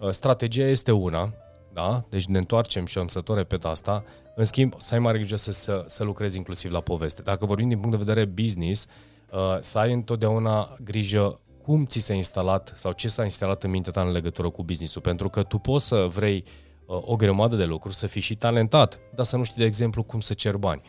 strategia 0.10 0.64
este 0.64 0.92
una, 0.92 1.34
da? 1.76 2.06
Deci 2.10 2.26
ne 2.26 2.38
întoarcem 2.38 2.86
și 2.86 2.98
am 2.98 3.08
să 3.08 3.22
tot 3.22 3.38
repet 3.38 3.66
asta. 3.66 4.04
În 4.36 4.46
schimb, 4.46 4.74
să 4.78 4.94
ai 4.94 5.00
mare 5.00 5.18
grijă 5.18 5.36
să, 5.36 5.52
să, 5.52 5.84
să 5.88 6.04
lucrezi 6.04 6.38
inclusiv 6.38 6.72
la 6.72 6.82
poveste. 6.82 7.22
Dacă 7.22 7.46
vorbim 7.46 7.68
din 7.68 7.80
punct 7.80 7.98
de 7.98 8.04
vedere 8.04 8.26
business, 8.26 8.88
uh, 9.32 9.58
să 9.60 9.78
ai 9.78 9.94
întotdeauna 9.94 10.76
grijă 10.84 11.40
cum 11.62 11.86
ți 11.86 12.00
s-a 12.00 12.14
instalat 12.14 12.74
sau 12.76 12.92
ce 12.92 13.08
s-a 13.08 13.24
instalat 13.24 13.64
în 13.64 13.70
mintea 13.70 13.92
ta 13.92 14.02
în 14.02 14.12
legătură 14.12 14.50
cu 14.50 14.64
businessul. 14.64 15.02
Pentru 15.02 15.30
că 15.30 15.44
tu 15.44 15.58
poți 15.58 15.88
să 15.88 16.08
vrei 16.10 16.44
uh, 16.86 16.98
o 17.02 17.16
grămadă 17.16 17.56
de 17.56 17.66
lucruri, 17.66 17.96
să 17.96 18.08
fii 18.08 18.22
și 18.22 18.36
talentat, 18.36 19.00
dar 19.16 19.26
să 19.26 19.38
nu 19.38 19.44
știi, 19.44 19.58
de 19.58 19.66
exemplu, 19.66 20.04
cum 20.04 20.20
să 20.20 20.34
cer 20.34 20.58
bani. 20.58 20.82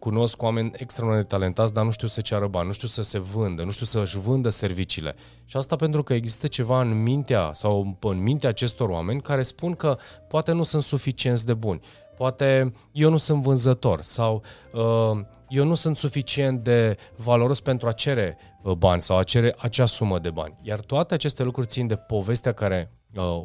Cunosc 0.00 0.42
oameni 0.42 0.70
extraordinar 0.74 1.22
de 1.22 1.34
talentați, 1.34 1.74
dar 1.74 1.84
nu 1.84 1.90
știu 1.90 2.06
să 2.06 2.20
ceară 2.20 2.46
bani, 2.46 2.66
nu 2.66 2.72
știu 2.72 2.88
să 2.88 3.02
se 3.02 3.18
vândă, 3.18 3.62
nu 3.62 3.70
știu 3.70 3.86
să-și 3.86 4.18
vândă 4.18 4.48
serviciile. 4.48 5.14
Și 5.44 5.56
asta 5.56 5.76
pentru 5.76 6.02
că 6.02 6.14
există 6.14 6.46
ceva 6.46 6.80
în 6.80 7.02
mintea 7.02 7.50
sau 7.52 7.98
în 8.00 8.22
mintea 8.22 8.48
acestor 8.48 8.88
oameni 8.88 9.20
care 9.20 9.42
spun 9.42 9.74
că 9.74 9.98
poate 10.28 10.52
nu 10.52 10.62
sunt 10.62 10.82
suficienți 10.82 11.46
de 11.46 11.54
buni 11.54 11.80
poate 12.20 12.72
eu 12.92 13.10
nu 13.10 13.16
sunt 13.16 13.42
vânzător 13.42 14.00
sau 14.02 14.42
uh, 14.72 15.20
eu 15.48 15.64
nu 15.64 15.74
sunt 15.74 15.96
suficient 15.96 16.64
de 16.64 16.96
valoros 17.16 17.60
pentru 17.60 17.88
a 17.88 17.92
cere 17.92 18.38
uh, 18.62 18.72
bani 18.72 19.00
sau 19.00 19.16
a 19.16 19.22
cere 19.22 19.54
acea 19.58 19.86
sumă 19.86 20.18
de 20.18 20.30
bani. 20.30 20.58
Iar 20.62 20.80
toate 20.80 21.14
aceste 21.14 21.42
lucruri 21.42 21.66
țin 21.66 21.86
de 21.86 21.96
povestea 21.96 22.52
care 22.52 22.90
uh, 22.92 22.99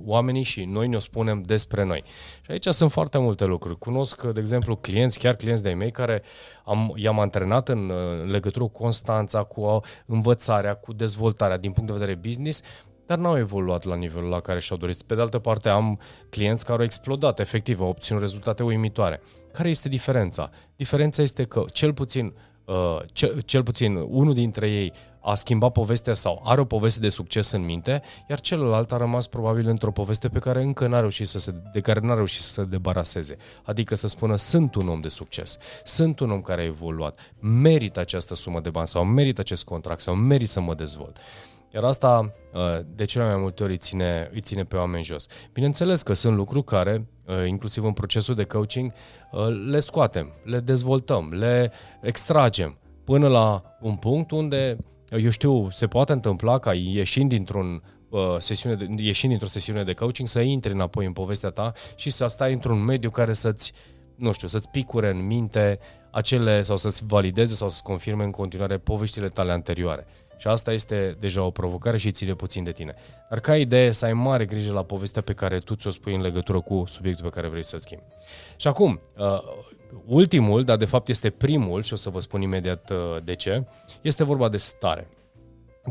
oamenii 0.06 0.44
și 0.44 0.64
noi 0.64 0.88
ne-o 0.88 1.00
spunem 1.00 1.42
despre 1.42 1.84
noi. 1.84 2.04
Și 2.42 2.52
aici 2.52 2.68
sunt 2.68 2.92
foarte 2.92 3.18
multe 3.18 3.46
lucruri. 3.46 3.78
Cunosc, 3.78 4.24
de 4.24 4.40
exemplu, 4.40 4.76
clienți, 4.76 5.20
chiar 5.20 5.36
clienți 5.36 5.64
de-ai 5.64 5.76
mei, 5.76 5.92
care 5.92 6.22
am, 6.66 6.94
i-am 6.96 7.20
antrenat 7.20 7.70
în, 7.70 7.90
uh, 7.90 8.22
în 8.22 8.32
legătură 8.32 8.66
cu 8.66 8.72
constanța, 8.72 9.44
cu 9.44 9.62
uh, 9.62 9.82
învățarea, 10.06 10.74
cu 10.74 10.94
dezvoltarea 10.94 11.58
din 11.58 11.72
punct 11.72 11.92
de 11.92 11.98
vedere 11.98 12.20
business, 12.28 12.62
dar 13.06 13.18
n-au 13.18 13.38
evoluat 13.38 13.84
la 13.84 13.96
nivelul 13.96 14.30
la 14.30 14.40
care 14.40 14.60
și-au 14.60 14.78
dorit. 14.78 15.02
Pe 15.02 15.16
de 15.16 15.22
altă 15.22 15.40
parte, 15.40 15.70
am 15.70 16.00
clienți 16.30 16.66
care 16.66 16.78
au 16.78 16.84
explodat, 16.84 17.40
efectiv, 17.40 17.82
au 17.82 17.88
obținut 17.88 18.22
rezultate 18.22 18.64
uimitoare. 18.64 19.22
Care 19.52 19.70
este 19.70 19.90
diferența? 19.90 20.50
Diferența 20.76 21.22
este 21.22 21.44
că, 21.44 21.64
cel 21.72 21.94
puțin, 21.94 22.26
uh, 22.26 22.55
cel, 23.14 23.42
cel 23.42 23.64
puțin 23.64 23.96
unul 23.96 24.34
dintre 24.34 24.70
ei 24.70 24.94
a 25.22 25.36
schimbat 25.36 25.72
povestea 25.72 26.14
sau 26.14 26.42
are 26.46 26.62
o 26.62 26.66
poveste 26.66 27.00
de 27.00 27.10
succes 27.10 27.52
în 27.52 27.66
minte, 27.66 28.02
iar 28.30 28.40
celălalt 28.40 28.92
a 28.92 28.98
rămas 28.98 29.28
probabil 29.28 29.68
într-o 29.68 29.92
poveste 29.92 30.30
pe 30.30 30.40
care 30.40 30.62
încă 30.64 30.88
n-a 30.88 31.00
reușit 31.00 31.28
să 31.28 31.40
se, 31.40 31.54
de 31.74 31.80
care 31.80 32.00
n-a 32.00 32.14
reușit 32.14 32.42
să 32.42 32.52
se 32.52 32.64
debaraseze. 32.64 33.38
Adică 33.64 33.96
să 33.96 34.08
spună, 34.08 34.36
sunt 34.36 34.76
un 34.76 34.88
om 34.88 35.02
de 35.02 35.10
succes, 35.10 35.58
sunt 35.84 36.20
un 36.20 36.32
om 36.32 36.42
care 36.42 36.62
a 36.62 36.66
evoluat, 36.66 37.34
merit 37.40 37.98
această 37.98 38.36
sumă 38.36 38.60
de 38.60 38.70
bani 38.70 38.88
sau 38.88 39.04
merit 39.04 39.40
acest 39.40 39.64
contract 39.64 40.02
sau 40.02 40.16
merit 40.16 40.50
să 40.50 40.60
mă 40.60 40.74
dezvolt. 40.74 41.18
Iar 41.76 41.84
asta 41.84 42.34
uh, 42.54 42.80
de 42.96 43.06
cele 43.06 43.24
mai 43.26 43.38
multe 43.38 43.64
ori 43.64 43.72
îi 43.72 43.78
ține, 43.78 44.30
îi 44.34 44.42
ține 44.42 44.64
pe 44.64 44.76
oameni 44.76 45.04
jos. 45.04 45.26
Bineînțeles 45.54 46.02
că 46.02 46.14
sunt 46.14 46.36
lucruri 46.36 46.66
care, 46.66 47.08
uh, 47.26 47.48
inclusiv 47.48 47.84
în 47.84 47.94
procesul 47.94 48.36
de 48.36 48.44
coaching, 48.44 48.92
uh, 49.32 49.48
le 49.66 49.80
scoatem, 49.80 50.34
le 50.44 50.60
dezvoltăm, 50.60 51.34
le 51.34 51.72
extragem 52.02 52.78
până 53.04 53.28
la 53.28 53.64
un 53.82 53.96
punct 53.96 54.32
unde, 54.32 54.78
eu 55.10 55.30
știu, 55.30 55.70
se 55.70 55.88
poate 55.88 56.12
întâmpla 56.12 56.60
ca 56.60 56.74
ieșind 56.74 57.30
dintr-un 57.30 57.84
sesiune 58.38 58.76
de, 58.76 58.88
ieșind 58.98 59.30
dintr-o 59.32 59.50
sesiune 59.50 59.84
de 59.84 59.94
coaching 59.94 60.28
să 60.28 60.42
intri 60.42 60.72
înapoi 60.72 61.06
în 61.06 61.14
povestea 61.14 61.50
ta 61.50 61.72
și 61.96 62.10
să 62.10 62.28
stai 62.28 62.54
într-un 62.54 62.84
mediu 62.84 63.10
care 63.10 63.34
să-ți, 63.34 63.74
nu 64.16 64.32
știu, 64.32 64.48
să-ți 64.48 64.70
picure 64.70 65.10
în 65.10 65.26
minte 65.26 65.80
acele, 66.12 66.62
sau 66.62 66.78
să-ți 66.78 67.06
valideze 67.06 67.54
sau 67.54 67.70
să-ți 67.70 67.84
confirme 67.84 68.24
în 68.24 68.32
continuare 68.32 68.78
poveștile 68.78 69.28
tale 69.28 69.52
anterioare. 69.52 70.08
Și 70.38 70.48
asta 70.48 70.72
este 70.72 71.18
deja 71.20 71.44
o 71.44 71.50
provocare 71.50 71.98
și 71.98 72.12
ține 72.12 72.34
puțin 72.34 72.64
de 72.64 72.72
tine. 72.72 72.96
Dar 73.30 73.40
ca 73.40 73.58
idee 73.58 73.92
să 73.92 74.06
ai 74.06 74.14
mare 74.14 74.46
grijă 74.46 74.74
la 74.74 74.84
povestea 74.84 75.22
pe 75.22 75.34
care 75.34 75.60
tu 75.60 75.76
ți-o 75.76 75.92
spui 75.92 76.16
în 76.16 76.22
legătură 76.22 76.62
cu 76.62 76.84
subiectul 76.88 77.24
pe 77.26 77.32
care 77.32 77.48
vrei 77.48 77.64
să-l 77.64 77.80
schimbi. 77.80 78.04
Și 78.56 78.68
acum, 78.68 79.02
uh, 79.18 79.42
ultimul, 80.06 80.64
dar 80.64 80.78
de 80.78 80.86
fapt 80.86 81.10
este 81.10 81.30
primul, 81.30 81.84
și 81.84 81.94
o 81.94 81.96
să 81.96 82.10
vă 82.10 82.20
spun 82.20 82.42
imediat 82.42 82.90
uh, 82.90 83.24
de 83.24 83.36
ce, 83.36 83.64
este 84.02 84.24
vorba 84.24 84.50
de 84.50 84.58
stare. 84.58 85.08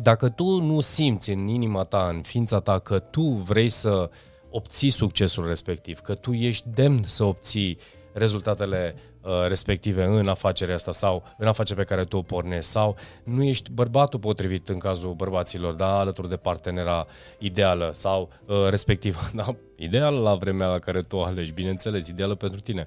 Dacă 0.03 0.29
tu 0.29 0.61
nu 0.61 0.81
simți 0.81 1.31
în 1.31 1.47
inima 1.47 1.85
ta, 1.85 2.09
în 2.09 2.23
ființa 2.23 2.61
ta, 2.61 2.79
că 2.79 2.99
tu 2.99 3.23
vrei 3.23 3.69
să 3.69 4.11
obții 4.51 4.91
succesul 4.91 5.47
respectiv, 5.47 6.01
că 6.01 6.15
tu 6.15 6.33
ești 6.33 6.69
demn 6.69 7.03
să 7.03 7.25
obții 7.25 7.79
rezultatele 8.15 8.95
uh, 9.21 9.31
respective 9.49 10.05
în 10.05 10.29
afacerea 10.29 10.75
asta 10.75 10.93
sau 10.93 11.23
în 11.39 11.47
afacerea 11.47 11.85
pe 11.85 11.95
care 11.95 12.05
tu 12.05 12.17
o 12.17 12.23
pornești 12.23 12.71
sau 12.71 12.97
nu 13.25 13.43
ești 13.43 13.71
bărbatul 13.71 14.19
potrivit 14.19 14.69
în 14.69 14.79
cazul 14.79 15.15
bărbaților, 15.15 15.75
da, 15.75 15.99
alături 15.99 16.29
de 16.29 16.37
partenera 16.37 17.07
ideală 17.39 17.91
sau 17.93 18.33
uh, 18.47 18.67
respectiv, 18.69 19.31
da, 19.35 19.57
ideală 19.77 20.21
la 20.21 20.35
vremea 20.35 20.69
la 20.69 20.79
care 20.79 21.01
tu 21.01 21.17
o 21.17 21.23
alegi, 21.23 21.53
bineînțeles, 21.53 22.09
ideală 22.09 22.35
pentru 22.35 22.61
tine. 22.61 22.87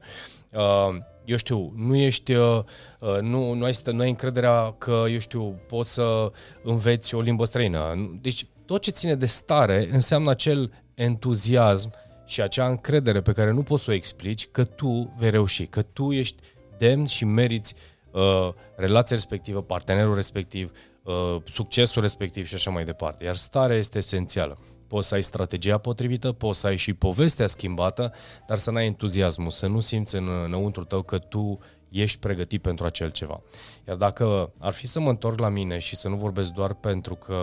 Uh, 0.51 0.98
eu 1.25 1.38
știu, 1.38 1.74
nu 1.75 1.96
ești, 1.96 2.34
uh, 2.34 2.60
uh 3.00 3.17
nu, 3.22 3.53
nu, 3.53 3.63
ai, 3.65 3.74
nu 3.91 4.01
ai 4.01 4.10
încrederea 4.10 4.75
că, 4.77 5.03
eu 5.12 5.19
știu, 5.19 5.60
poți 5.67 5.93
să 5.93 6.31
înveți 6.63 7.15
o 7.15 7.22
limbă 7.22 7.46
străină. 7.46 8.10
Deci 8.22 8.46
tot 8.65 8.81
ce 8.81 8.91
ține 8.91 9.15
de 9.15 9.25
stare 9.25 9.89
înseamnă 9.91 10.29
acel 10.29 10.72
entuziasm 10.93 11.91
uh, 11.93 12.06
și 12.27 12.41
acea 12.41 12.67
încredere 12.67 13.22
pe 13.22 13.31
care 13.31 13.51
nu 13.51 13.63
poți 13.63 13.84
să 13.84 13.91
o 13.91 13.93
explici 13.93 14.47
că 14.51 14.63
tu 14.63 15.13
vei 15.17 15.30
reuși, 15.30 15.65
că 15.65 15.82
tu 15.82 16.12
ești 16.12 16.41
demn 16.78 17.06
și 17.06 17.25
meriți 17.25 17.73
uh, 18.12 18.49
relația 18.75 19.15
respectivă, 19.15 19.62
partenerul 19.62 20.15
respectiv, 20.15 20.71
uh, 21.04 21.36
succesul 21.43 22.01
respectiv 22.01 22.47
și 22.47 22.56
așa 22.56 22.69
mai 22.69 22.86
departe. 22.86 23.23
Iar 23.23 23.36
starea 23.36 23.75
este 23.75 23.97
esențială. 23.97 24.58
Poți 24.88 25.08
să 25.08 25.15
ai 25.15 25.23
strategia 25.23 25.78
potrivită, 25.78 26.32
poți 26.32 26.60
să 26.60 26.67
ai 26.67 26.75
și 26.75 26.93
povestea 26.93 27.47
schimbată, 27.47 28.13
dar 28.47 28.58
să 28.58 28.71
n-ai 28.71 28.86
entuziasmul, 28.86 29.49
să 29.49 29.67
nu 29.67 29.80
simți 29.80 30.15
în, 30.15 30.28
înăuntru 30.45 30.84
tău 30.84 31.01
că 31.01 31.17
tu 31.17 31.60
ești 31.89 32.19
pregătit 32.19 32.62
pentru 32.62 32.86
acel 32.86 33.12
ceva. 33.12 33.41
Iar 33.88 33.97
dacă 33.97 34.54
ar 34.60 34.73
fi 34.73 34.88
să 34.88 34.99
mă 34.99 35.10
întorc 35.10 35.39
la 35.39 35.49
mine 35.49 35.78
și 35.80 35.95
să 35.95 36.08
nu 36.08 36.15
vorbesc 36.15 36.51
doar 36.51 36.73
pentru 36.73 37.15
că 37.15 37.34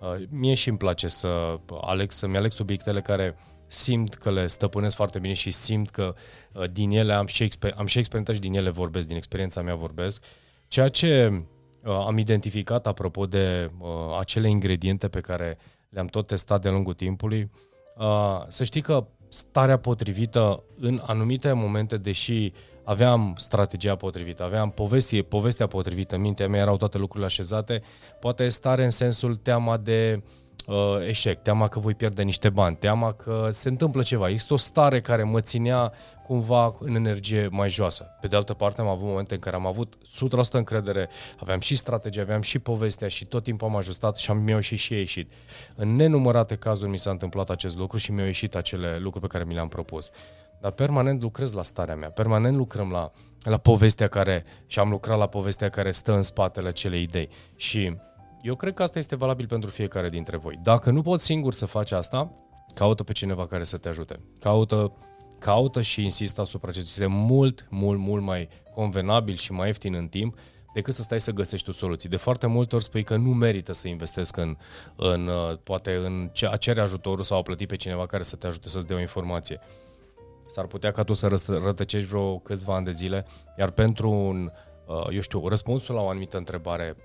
uh, 0.00 0.24
mie 0.28 0.54
și 0.54 0.68
îmi 0.68 0.78
place 0.78 1.08
să 1.08 1.58
aleg, 1.80 2.12
să-mi 2.12 2.36
aleg 2.36 2.52
subiectele 2.52 3.00
care 3.00 3.36
simt 3.72 4.14
că 4.14 4.30
le 4.30 4.46
stăpânesc 4.46 4.96
foarte 4.96 5.18
bine 5.18 5.32
și 5.32 5.50
simt 5.50 5.90
că 5.90 6.14
uh, 6.52 6.64
din 6.72 6.90
ele 6.90 7.12
am 7.12 7.26
și, 7.26 7.48
exper- 7.48 7.74
am 7.76 7.86
și 7.86 7.98
experimentat 7.98 8.34
și 8.34 8.40
din 8.40 8.54
ele 8.54 8.70
vorbesc, 8.70 9.06
din 9.06 9.16
experiența 9.16 9.62
mea 9.62 9.74
vorbesc. 9.74 10.24
Ceea 10.68 10.88
ce 10.88 11.42
uh, 11.84 11.92
am 11.92 12.18
identificat 12.18 12.86
apropo 12.86 13.26
de 13.26 13.70
uh, 13.78 13.88
acele 14.18 14.48
ingrediente 14.48 15.08
pe 15.08 15.20
care 15.20 15.58
le-am 15.88 16.06
tot 16.06 16.26
testat 16.26 16.62
de-a 16.62 16.70
lungul 16.70 16.94
timpului, 16.94 17.50
uh, 17.98 18.42
să 18.48 18.64
știi 18.64 18.80
că 18.80 19.06
starea 19.28 19.76
potrivită 19.76 20.62
în 20.80 21.00
anumite 21.06 21.52
momente, 21.52 21.96
deși 21.96 22.52
aveam 22.84 23.34
strategia 23.38 23.96
potrivită, 23.96 24.44
aveam 24.44 24.70
povestie, 24.70 25.22
povestea 25.22 25.66
potrivită, 25.66 26.14
în 26.14 26.20
mintea 26.20 26.48
mea 26.48 26.60
erau 26.60 26.76
toate 26.76 26.98
lucrurile 26.98 27.26
așezate, 27.26 27.82
poate 28.20 28.48
stare 28.48 28.84
în 28.84 28.90
sensul 28.90 29.36
teama 29.36 29.76
de 29.76 30.22
uh, 30.22 30.41
uh, 30.66 30.74
eșec, 31.06 31.42
teama 31.42 31.68
că 31.68 31.78
voi 31.78 31.94
pierde 31.94 32.22
niște 32.22 32.50
bani, 32.50 32.76
teama 32.76 33.12
că 33.12 33.48
se 33.50 33.68
întâmplă 33.68 34.02
ceva. 34.02 34.28
Există 34.28 34.52
o 34.52 34.56
stare 34.56 35.00
care 35.00 35.22
mă 35.22 35.40
ținea 35.40 35.92
cumva 36.26 36.74
în 36.78 36.94
energie 36.94 37.48
mai 37.50 37.70
joasă. 37.70 38.16
Pe 38.20 38.26
de 38.26 38.36
altă 38.36 38.54
parte 38.54 38.80
am 38.80 38.86
avut 38.86 39.06
momente 39.06 39.34
în 39.34 39.40
care 39.40 39.56
am 39.56 39.66
avut 39.66 39.94
100% 39.94 40.50
încredere, 40.50 41.08
aveam 41.40 41.60
și 41.60 41.76
strategie, 41.76 42.22
aveam 42.22 42.40
și 42.40 42.58
povestea 42.58 43.08
și 43.08 43.24
tot 43.24 43.42
timpul 43.42 43.68
am 43.68 43.76
ajustat 43.76 44.16
și 44.16 44.30
am, 44.30 44.38
mi-au 44.38 44.56
ieșit 44.56 44.78
și 44.78 44.92
ieșit. 44.92 45.32
În 45.74 45.96
nenumărate 45.96 46.56
cazuri 46.56 46.90
mi 46.90 46.98
s-a 46.98 47.10
întâmplat 47.10 47.50
acest 47.50 47.76
lucru 47.76 47.96
și 47.96 48.12
mi-au 48.12 48.26
ieșit 48.26 48.54
acele 48.54 48.98
lucruri 48.98 49.26
pe 49.26 49.32
care 49.32 49.44
mi 49.44 49.54
le-am 49.54 49.68
propus. 49.68 50.10
Dar 50.60 50.70
permanent 50.70 51.22
lucrez 51.22 51.52
la 51.52 51.62
starea 51.62 51.96
mea, 51.96 52.10
permanent 52.10 52.56
lucrăm 52.56 52.90
la, 52.90 53.10
la 53.42 53.56
povestea 53.56 54.08
care, 54.08 54.44
și 54.66 54.78
am 54.78 54.90
lucrat 54.90 55.18
la 55.18 55.26
povestea 55.26 55.68
care 55.68 55.90
stă 55.90 56.12
în 56.12 56.22
spatele 56.22 56.68
acelei 56.68 57.02
idei. 57.02 57.28
Și 57.56 57.96
eu 58.42 58.54
cred 58.54 58.74
că 58.74 58.82
asta 58.82 58.98
este 58.98 59.16
valabil 59.16 59.46
pentru 59.46 59.70
fiecare 59.70 60.08
dintre 60.08 60.36
voi. 60.36 60.58
Dacă 60.62 60.90
nu 60.90 61.02
poți 61.02 61.24
singur 61.24 61.52
să 61.52 61.66
faci 61.66 61.92
asta, 61.92 62.32
caută 62.74 63.02
pe 63.02 63.12
cineva 63.12 63.46
care 63.46 63.64
să 63.64 63.76
te 63.76 63.88
ajute. 63.88 64.20
Caută, 64.40 64.92
caută 65.38 65.80
și 65.80 66.04
insistă 66.04 66.40
asupra 66.40 66.68
acestui 66.68 66.90
sistem 66.90 67.12
mult, 67.12 67.66
mult, 67.70 67.98
mult 67.98 68.22
mai 68.22 68.48
convenabil 68.74 69.34
și 69.34 69.52
mai 69.52 69.66
ieftin 69.66 69.94
în 69.94 70.08
timp 70.08 70.38
decât 70.74 70.94
să 70.94 71.02
stai 71.02 71.20
să 71.20 71.30
găsești 71.30 71.66
tu 71.66 71.72
soluții. 71.72 72.08
De 72.08 72.16
foarte 72.16 72.46
multe 72.46 72.74
ori 72.74 72.84
spui 72.84 73.02
că 73.02 73.16
nu 73.16 73.30
merită 73.30 73.72
să 73.72 73.88
investesc 73.88 74.36
în, 74.36 74.56
în 74.96 75.26
uh, 75.26 75.58
poate 75.62 75.94
în 75.94 76.30
a 76.50 76.56
cere 76.56 76.80
ajutorul 76.80 77.24
sau 77.24 77.38
a 77.38 77.42
plăti 77.42 77.66
pe 77.66 77.76
cineva 77.76 78.06
care 78.06 78.22
să 78.22 78.36
te 78.36 78.46
ajute 78.46 78.68
să-ți 78.68 78.86
dea 78.86 78.96
o 78.96 79.00
informație. 79.00 79.60
S-ar 80.54 80.66
putea 80.66 80.90
ca 80.90 81.02
tu 81.02 81.12
să 81.12 81.38
rătăcești 81.64 82.08
vreo 82.08 82.38
câțiva 82.38 82.74
ani 82.74 82.84
de 82.84 82.90
zile, 82.90 83.26
iar 83.56 83.70
pentru 83.70 84.10
un 84.10 84.50
Uh, 84.50 84.71
eu 85.10 85.20
știu, 85.20 85.48
răspunsul 85.48 85.94
la 85.94 86.00
o 86.00 86.08
anumită 86.08 86.36
întrebare, 86.36 86.96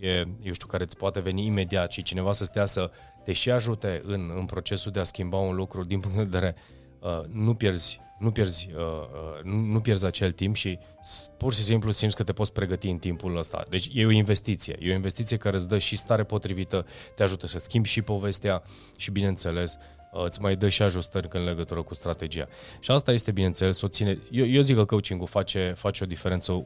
e, 0.00 0.10
eu 0.42 0.52
știu, 0.52 0.66
care 0.66 0.82
îți 0.82 0.96
poate 0.96 1.20
veni 1.20 1.44
imediat 1.44 1.92
și 1.92 2.02
cineva 2.02 2.32
să 2.32 2.44
stea 2.44 2.66
să 2.66 2.90
te 3.24 3.32
și 3.32 3.50
ajute 3.50 4.02
în, 4.04 4.32
în 4.36 4.44
procesul 4.44 4.92
de 4.92 5.00
a 5.00 5.04
schimba 5.04 5.36
un 5.36 5.54
lucru 5.54 5.84
din 5.84 6.00
punct 6.00 6.16
de 6.16 6.22
vedere, 6.22 6.54
uh, 7.00 7.20
nu 7.28 7.54
pierzi 7.54 8.00
nu 8.20 8.30
pierzi, 8.30 8.70
uh, 8.76 8.82
uh, 8.82 9.42
nu, 9.42 9.56
nu 9.56 9.80
pierzi 9.80 10.04
acel 10.04 10.32
timp 10.32 10.54
și 10.54 10.78
pur 11.36 11.52
și 11.54 11.62
simplu 11.62 11.90
simți 11.90 12.16
că 12.16 12.22
te 12.22 12.32
poți 12.32 12.52
pregăti 12.52 12.88
în 12.88 12.98
timpul 12.98 13.36
ăsta. 13.36 13.64
Deci 13.68 13.90
e 13.92 14.06
o 14.06 14.10
investiție. 14.10 14.76
E 14.78 14.92
o 14.92 14.94
investiție 14.94 15.36
care 15.36 15.56
îți 15.56 15.68
dă 15.68 15.78
și 15.78 15.96
stare 15.96 16.24
potrivită, 16.24 16.86
te 17.14 17.22
ajută 17.22 17.46
să 17.46 17.58
schimbi 17.58 17.88
și 17.88 18.02
povestea 18.02 18.62
și, 18.96 19.10
bineînțeles, 19.10 19.74
uh, 19.74 19.99
îți 20.12 20.40
mai 20.40 20.56
dă 20.56 20.68
și 20.68 20.82
ajustări 20.82 21.28
în 21.32 21.44
legătură 21.44 21.82
cu 21.82 21.94
strategia. 21.94 22.48
Și 22.80 22.90
asta 22.90 23.12
este, 23.12 23.30
bineînțeles, 23.30 23.80
o 23.80 23.88
ține... 23.88 24.18
Eu, 24.30 24.46
eu 24.46 24.60
zic 24.60 24.76
că 24.76 24.84
coaching-ul 24.84 25.26
face, 25.26 25.74
face 25.76 26.04
o 26.04 26.06
diferență 26.06 26.52
uh, 26.52 26.64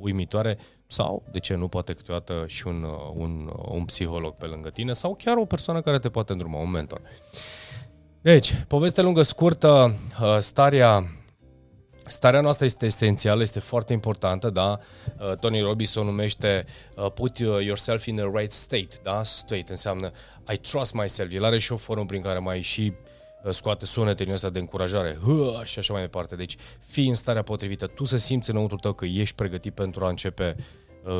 uimitoare 0.00 0.58
sau, 0.86 1.22
de 1.32 1.38
ce 1.38 1.54
nu, 1.54 1.68
poate 1.68 1.92
câteodată 1.92 2.44
și 2.46 2.66
un, 2.66 2.82
uh, 2.82 3.12
un, 3.14 3.50
uh, 3.56 3.64
un 3.68 3.84
psiholog 3.84 4.34
pe 4.34 4.46
lângă 4.46 4.70
tine 4.70 4.92
sau 4.92 5.14
chiar 5.14 5.36
o 5.36 5.44
persoană 5.44 5.80
care 5.80 5.98
te 5.98 6.08
poate 6.08 6.32
îndruma, 6.32 6.58
un 6.58 6.70
mentor. 6.70 7.00
Deci, 8.20 8.64
poveste 8.68 9.02
lungă, 9.02 9.22
scurtă, 9.22 9.94
uh, 10.20 10.36
starea 10.38 11.04
Starea 12.06 12.40
noastră 12.40 12.64
este 12.64 12.86
esențială, 12.86 13.42
este 13.42 13.60
foarte 13.60 13.92
importantă, 13.92 14.50
da? 14.50 14.78
Uh, 15.18 15.36
Tony 15.36 15.60
Robbins 15.60 15.94
o 15.94 16.04
numește 16.04 16.66
uh, 16.96 17.10
put 17.14 17.38
yourself 17.38 18.06
in 18.06 18.16
the 18.16 18.24
right 18.34 18.50
state, 18.50 19.00
da? 19.02 19.22
State 19.22 19.64
înseamnă 19.68 20.12
I 20.52 20.56
trust 20.56 20.94
myself. 20.94 21.32
El 21.32 21.44
are 21.44 21.58
și 21.58 21.72
o 21.72 21.76
formă 21.76 22.06
prin 22.06 22.22
care 22.22 22.38
mai 22.38 22.60
și 22.60 22.92
scoate 23.50 23.86
sunete 23.86 24.24
din 24.24 24.32
ăsta 24.32 24.50
de 24.50 24.58
încurajare 24.58 25.18
și 25.64 25.78
așa 25.78 25.92
mai 25.92 26.02
departe. 26.02 26.36
Deci 26.36 26.56
fii 26.78 27.08
în 27.08 27.14
starea 27.14 27.42
potrivită, 27.42 27.86
tu 27.86 28.04
să 28.04 28.16
simți 28.16 28.50
înăuntru 28.50 28.76
tău 28.76 28.92
că 28.92 29.04
ești 29.04 29.34
pregătit 29.34 29.74
pentru 29.74 30.04
a 30.04 30.08
începe 30.08 30.56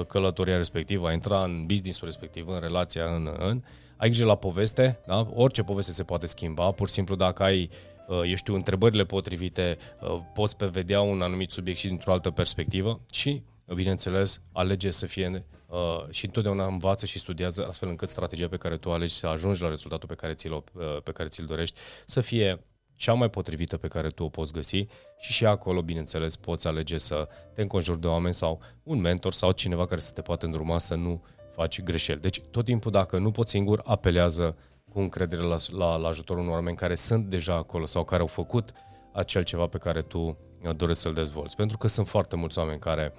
călătoria 0.07 0.57
respectivă, 0.57 1.09
a 1.09 1.13
intra 1.13 1.43
în 1.43 1.67
businessul 1.67 2.07
respectiv, 2.07 2.49
în 2.49 2.61
relația, 2.61 3.05
în, 3.05 3.37
în 3.39 3.63
ai 4.03 4.09
grijă 4.09 4.25
la 4.25 4.35
poveste, 4.35 4.99
da? 5.07 5.29
orice 5.35 5.63
poveste 5.63 5.93
se 5.93 6.03
poate 6.03 6.27
schimba, 6.27 6.71
pur 6.71 6.87
și 6.89 6.95
simplu 6.95 7.15
dacă 7.15 7.43
ai 7.43 7.71
uh, 8.09 8.21
eu 8.29 8.35
știu, 8.35 8.55
întrebările 8.55 9.05
potrivite, 9.05 9.79
uh, 10.01 10.21
poți 10.35 10.57
pe 10.57 10.67
vedea 10.67 11.01
un 11.01 11.23
anumit 11.23 11.51
subiect 11.51 11.79
și 11.79 11.87
dintr-o 11.87 12.13
altă 12.13 12.31
perspectivă 12.31 13.01
și, 13.13 13.43
bineînțeles, 13.75 14.41
alege 14.53 14.91
să 14.91 15.07
fie 15.07 15.45
uh, 15.73 16.11
și 16.11 16.25
întotdeauna 16.25 16.67
învață 16.67 17.07
și 17.07 17.19
studiază 17.19 17.67
astfel 17.67 17.89
încât 17.89 18.09
strategia 18.09 18.49
pe 18.49 18.57
care 18.57 18.77
tu 18.77 18.93
alegi 18.93 19.15
să 19.15 19.27
ajungi 19.27 19.63
la 19.63 19.69
rezultatul 19.69 20.09
pe 20.09 20.15
care 20.15 20.33
ți-l, 20.35 20.65
pe 21.03 21.13
care 21.13 21.29
ți-l 21.29 21.45
dorești 21.45 21.79
să 22.07 22.21
fie 22.21 22.65
cea 23.03 23.13
mai 23.13 23.31
potrivită 23.31 23.77
pe 23.77 23.89
care 23.89 24.09
tu 24.09 24.25
o 24.25 24.29
poți 24.29 24.53
găsi 24.53 24.87
și 25.19 25.33
și 25.33 25.47
acolo, 25.47 25.83
bineînțeles, 25.83 26.37
poți 26.37 26.67
alege 26.67 26.99
să 26.99 27.29
te 27.55 27.63
înconjuri 27.63 28.01
de 28.01 28.07
oameni 28.07 28.35
sau 28.35 28.61
un 28.83 29.01
mentor 29.01 29.33
sau 29.33 29.53
cineva 29.53 29.87
care 29.87 30.01
să 30.01 30.13
te 30.13 30.23
poată 30.23 30.47
îndruma 30.47 30.79
să 30.79 30.95
nu 30.95 31.25
faci 31.55 31.83
greșeli. 31.83 32.21
Deci 32.21 32.41
tot 32.51 32.65
timpul 32.65 32.91
dacă 32.91 33.19
nu 33.19 33.31
poți 33.31 33.51
singur, 33.51 33.81
apelează 33.85 34.57
cu 34.93 35.01
încredere 35.01 35.43
la, 35.43 35.57
la, 35.71 35.97
la 35.97 36.09
ajutorul 36.09 36.43
unor 36.43 36.55
oameni 36.55 36.77
care 36.77 36.95
sunt 36.95 37.27
deja 37.27 37.55
acolo 37.55 37.87
sau 37.87 38.05
care 38.05 38.21
au 38.21 38.27
făcut 38.27 38.73
acel 39.13 39.45
ceva 39.45 39.67
pe 39.67 39.79
care 39.79 40.03
tu 40.03 40.19
uh, 40.19 40.77
dorești 40.77 41.03
să-l 41.03 41.13
dezvolți. 41.13 41.57
Pentru 41.57 41.79
că 41.79 41.87
sunt 41.89 42.09
foarte 42.09 42.37
mulți 42.37 42.59
oameni 42.59 42.79
care, 42.79 43.13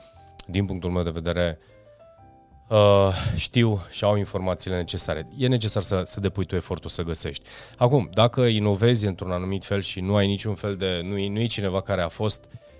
din 0.47 0.65
punctul 0.65 0.89
meu 0.89 1.03
de 1.03 1.09
vedere, 1.09 1.57
uh, 1.59 1.82
știu 3.35 3.81
și 3.89 4.03
au 4.03 4.15
informațiile 4.15 4.77
necesare. 4.77 5.27
E 5.37 5.47
necesar 5.47 5.81
să, 5.83 6.01
să 6.05 6.19
depui 6.19 6.45
tu 6.45 6.55
efortul 6.55 6.89
să 6.89 7.03
găsești. 7.03 7.43
Acum, 7.77 8.09
dacă 8.13 8.41
inovezi 8.41 9.05
într-un 9.05 9.31
anumit 9.31 9.65
fel 9.65 9.81
și 9.81 9.99
nu 9.99 10.15
ai 10.15 10.27
niciun 10.27 10.55
fel 10.55 10.75
de... 10.75 11.01
nu 11.03 11.17
e, 11.17 11.29
nu 11.29 11.39
e 11.39 11.45
cineva 11.45 11.81
care 11.81 12.01
a 12.01 12.07
fost 12.07 12.45
uh, 12.45 12.51
Uh, 12.53 12.72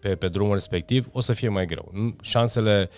pe, 0.00 0.14
pe 0.16 0.28
drumul 0.28 0.52
respectiv, 0.52 1.08
o 1.12 1.20
să 1.20 1.32
fie 1.32 1.48
mai 1.48 1.66
greu. 1.66 1.92
Șansele 2.22 2.88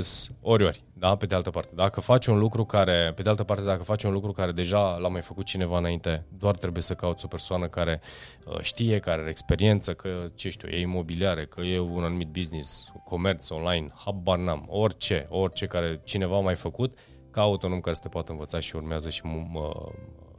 sunt 0.00 0.36
ori 0.40 0.64
ori, 0.64 0.84
da? 0.92 1.16
Pe 1.16 1.26
de 1.26 1.34
altă 1.34 1.50
parte. 1.50 1.70
Dacă 1.74 2.00
faci 2.00 2.26
un 2.26 2.38
lucru 2.38 2.64
care, 2.64 3.12
pe 3.14 3.22
de 3.22 3.28
altă 3.28 3.44
parte, 3.44 3.64
dacă 3.64 3.82
faci 3.82 4.02
un 4.02 4.12
lucru 4.12 4.32
care 4.32 4.52
deja 4.52 4.96
l-a 4.96 5.08
mai 5.08 5.20
făcut 5.20 5.44
cineva 5.44 5.78
înainte, 5.78 6.26
doar 6.38 6.56
trebuie 6.56 6.82
să 6.82 6.94
cauți 6.94 7.24
o 7.24 7.28
persoană 7.28 7.68
care 7.68 8.00
uh, 8.46 8.60
știe, 8.60 8.98
care 8.98 9.20
are 9.20 9.30
experiență, 9.30 9.94
că, 9.94 10.24
ce 10.34 10.50
știu, 10.50 10.68
e 10.68 10.80
imobiliare, 10.80 11.44
că 11.44 11.60
e 11.60 11.78
un 11.78 12.04
anumit 12.04 12.28
business, 12.28 12.92
comerț 13.04 13.50
online, 13.50 13.92
habar 13.94 14.38
n-am, 14.38 14.64
orice, 14.68 15.26
orice 15.30 15.66
care 15.66 16.00
cineva 16.04 16.36
a 16.36 16.40
mai 16.40 16.54
făcut, 16.54 16.98
caută 17.30 17.66
un 17.66 17.72
om 17.72 17.80
care 17.80 17.94
să 17.94 18.02
te 18.02 18.08
poată 18.08 18.32
învăța 18.32 18.60
și 18.60 18.76
urmează 18.76 19.10
și 19.10 19.22
uh, 19.24 19.92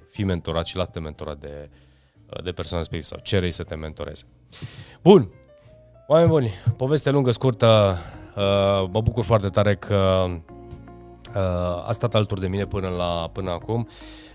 fi 0.10 0.24
mentorat 0.24 0.66
și 0.66 0.76
lasă-te 0.76 1.00
mentorat 1.00 1.38
de, 1.38 1.70
de 2.44 2.52
persoane 2.52 2.84
respective 2.84 3.16
sau 3.16 3.20
cere 3.24 3.50
să 3.50 3.64
te 3.64 3.76
mentoreze. 3.76 4.24
Bun, 5.02 5.30
oameni 6.08 6.30
buni, 6.30 6.52
poveste 6.78 7.10
lungă, 7.10 7.32
scurtă, 7.32 7.98
uh, 8.36 8.90
mă 8.92 9.02
bucur 9.02 9.24
foarte 9.24 9.48
tare 9.50 9.76
că 9.76 10.26
uh, 11.36 11.88
a 11.88 11.92
stat 11.92 12.16
alături 12.16 12.40
de 12.40 12.48
mine 12.48 12.66
până, 12.66 12.88
la, 12.88 13.30
până 13.34 13.52
acum. 13.52 13.88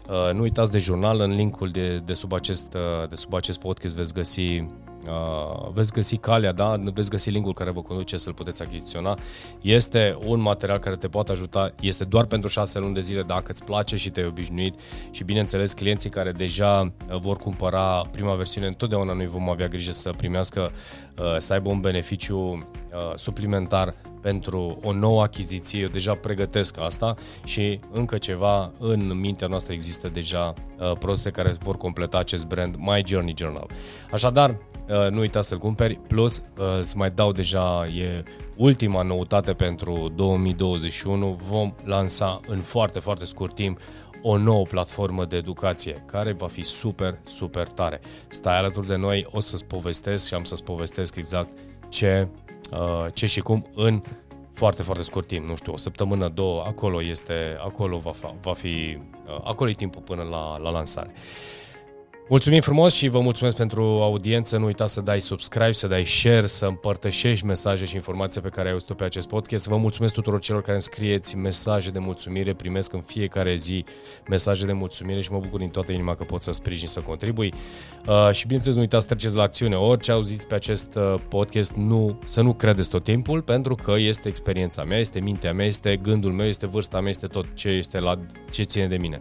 Uh, 0.08 0.34
nu 0.34 0.40
uitați 0.40 0.70
de 0.70 0.78
jurnal, 0.78 1.20
în 1.20 1.30
linkul 1.30 1.68
de, 1.68 1.98
de, 1.98 2.12
sub 2.12 2.32
acest, 2.32 2.76
de 3.08 3.14
sub 3.14 3.34
acest 3.34 3.58
podcast 3.58 3.94
veți 3.94 4.14
găsi 4.14 4.64
Uh, 5.06 5.68
veți 5.72 5.92
găsi 5.92 6.16
calea, 6.16 6.52
da? 6.52 6.76
veți 6.94 7.10
găsi 7.10 7.30
linkul 7.30 7.54
care 7.54 7.70
vă 7.70 7.82
conduce 7.82 8.16
să-l 8.16 8.32
puteți 8.32 8.62
achiziționa. 8.62 9.18
Este 9.60 10.18
un 10.24 10.40
material 10.40 10.78
care 10.78 10.96
te 10.96 11.08
poate 11.08 11.32
ajuta, 11.32 11.74
este 11.80 12.04
doar 12.04 12.24
pentru 12.24 12.48
6 12.48 12.78
luni 12.78 12.94
de 12.94 13.00
zile 13.00 13.22
dacă 13.22 13.44
îți 13.50 13.64
place 13.64 13.96
și 13.96 14.10
te-ai 14.10 14.26
obișnuit 14.26 14.74
și 15.10 15.24
bineînțeles 15.24 15.72
clienții 15.72 16.10
care 16.10 16.32
deja 16.32 16.80
uh, 16.80 17.18
vor 17.18 17.36
cumpăra 17.36 18.02
prima 18.10 18.34
versiune, 18.34 18.66
întotdeauna 18.66 19.12
noi 19.12 19.26
vom 19.26 19.48
avea 19.48 19.68
grijă 19.68 19.92
să 19.92 20.10
primească, 20.10 20.70
uh, 21.18 21.36
să 21.38 21.52
aibă 21.52 21.68
un 21.68 21.80
beneficiu 21.80 22.38
uh, 22.38 23.14
suplimentar 23.14 23.94
pentru 24.26 24.78
o 24.82 24.92
nouă 24.92 25.22
achiziție, 25.22 25.80
eu 25.80 25.88
deja 25.88 26.14
pregătesc 26.14 26.80
asta 26.80 27.14
și 27.44 27.80
încă 27.92 28.18
ceva 28.18 28.72
în 28.78 29.18
mintea 29.20 29.46
noastră 29.46 29.72
există 29.72 30.08
deja 30.08 30.54
uh, 30.78 30.92
produse 30.98 31.30
care 31.30 31.56
vor 31.62 31.76
completa 31.76 32.18
acest 32.18 32.46
brand 32.46 32.76
My 32.78 33.02
Journey 33.06 33.34
Journal. 33.36 33.66
Așadar, 34.10 34.50
uh, 34.50 35.10
nu 35.10 35.18
uita 35.18 35.42
să-l 35.42 35.58
cumperi, 35.58 35.94
plus 35.94 36.36
uh, 36.36 36.64
îți 36.80 36.96
mai 36.96 37.10
dau 37.10 37.32
deja, 37.32 37.86
e 37.86 38.22
ultima 38.56 39.02
noutate 39.02 39.52
pentru 39.52 40.12
2021, 40.14 41.38
vom 41.48 41.74
lansa 41.84 42.40
în 42.46 42.58
foarte, 42.58 42.98
foarte 42.98 43.24
scurt 43.24 43.54
timp 43.54 43.78
o 44.22 44.36
nouă 44.36 44.64
platformă 44.64 45.24
de 45.24 45.36
educație 45.36 46.04
care 46.06 46.32
va 46.32 46.46
fi 46.46 46.62
super, 46.62 47.18
super 47.22 47.68
tare. 47.68 48.00
Stai 48.28 48.58
alături 48.58 48.86
de 48.86 48.96
noi, 48.96 49.26
o 49.30 49.40
să-ți 49.40 49.64
povestesc 49.64 50.26
și 50.26 50.34
am 50.34 50.44
să-ți 50.44 50.64
povestesc 50.64 51.16
exact 51.16 51.50
ce 51.88 52.28
Uh, 52.28 52.45
ce 53.12 53.26
și 53.26 53.40
cum 53.40 53.66
în 53.74 54.00
foarte, 54.52 54.82
foarte 54.82 55.02
scurt 55.02 55.26
timp, 55.26 55.48
nu 55.48 55.56
știu, 55.56 55.72
o 55.72 55.76
săptămână, 55.76 56.28
două, 56.28 56.62
acolo 56.66 57.02
este, 57.02 57.56
acolo 57.64 57.98
va, 57.98 58.12
va 58.40 58.52
fi, 58.52 58.98
uh, 59.26 59.40
acolo 59.44 59.70
e 59.70 59.72
timpul 59.72 60.02
până 60.02 60.22
la, 60.22 60.58
la 60.58 60.70
lansare. 60.70 61.12
Mulțumim 62.28 62.60
frumos 62.60 62.94
și 62.94 63.08
vă 63.08 63.20
mulțumesc 63.20 63.56
pentru 63.56 63.82
audiență. 63.82 64.56
Nu 64.56 64.64
uita 64.64 64.86
să 64.86 65.00
dai 65.00 65.20
subscribe, 65.20 65.72
să 65.72 65.86
dai 65.86 66.04
share, 66.04 66.46
să 66.46 66.66
împărtășești 66.66 67.44
mesaje 67.44 67.84
și 67.84 67.94
informații 67.94 68.40
pe 68.40 68.48
care 68.48 68.66
ai 68.66 68.72
auzit 68.72 68.92
pe 68.92 69.04
acest 69.04 69.28
podcast. 69.28 69.68
Vă 69.68 69.76
mulțumesc 69.76 70.14
tuturor 70.14 70.40
celor 70.40 70.60
care 70.60 70.72
îmi 70.72 70.80
scrieți 70.80 71.36
mesaje 71.36 71.90
de 71.90 71.98
mulțumire. 71.98 72.54
Primesc 72.54 72.92
în 72.92 73.00
fiecare 73.00 73.54
zi 73.54 73.84
mesaje 74.28 74.66
de 74.66 74.72
mulțumire 74.72 75.20
și 75.20 75.32
mă 75.32 75.38
bucur 75.38 75.58
din 75.58 75.68
toată 75.68 75.92
inima 75.92 76.14
că 76.14 76.24
pot 76.24 76.42
să 76.42 76.52
sprijin, 76.52 76.88
să 76.88 77.00
contribui. 77.00 77.52
Uh, 78.06 78.30
și 78.32 78.42
bineînțeles, 78.42 78.76
nu 78.76 78.82
uitați 78.82 79.06
să 79.06 79.14
treceți 79.14 79.36
la 79.36 79.42
acțiune. 79.42 79.76
Orice 79.76 80.12
auziți 80.12 80.46
pe 80.46 80.54
acest 80.54 80.94
uh, 80.94 81.14
podcast, 81.28 81.74
nu, 81.74 82.18
să 82.26 82.40
nu 82.40 82.52
credeți 82.52 82.88
tot 82.88 83.04
timpul, 83.04 83.42
pentru 83.42 83.74
că 83.74 83.94
este 83.96 84.28
experiența 84.28 84.84
mea, 84.84 84.98
este 84.98 85.20
mintea 85.20 85.52
mea, 85.52 85.66
este 85.66 85.96
gândul 85.96 86.32
meu, 86.32 86.46
este 86.46 86.66
vârsta 86.66 87.00
mea, 87.00 87.10
este 87.10 87.26
tot 87.26 87.46
ce 87.54 87.68
este 87.68 87.98
la 87.98 88.18
ce 88.50 88.62
ține 88.62 88.86
de 88.86 88.96
mine 88.96 89.20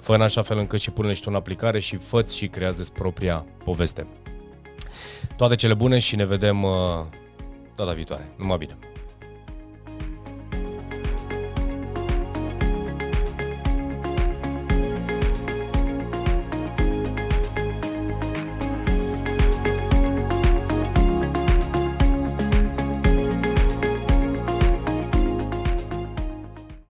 fă 0.00 0.14
în 0.14 0.22
așa 0.22 0.42
fel 0.42 0.58
încât 0.58 0.80
și 0.80 0.90
pune-și 0.90 1.22
tu 1.22 1.28
în 1.30 1.36
aplicare 1.36 1.78
și 1.78 1.96
fă 1.96 2.24
și 2.28 2.48
creează 2.48 2.84
propria 2.92 3.44
poveste. 3.64 4.06
Toate 5.36 5.54
cele 5.54 5.74
bune 5.74 5.98
și 5.98 6.16
ne 6.16 6.24
vedem 6.24 6.62
uh, 6.62 6.70
data 7.76 7.92
viitoare. 7.92 8.32
Numai 8.36 8.58
bine! 8.58 8.89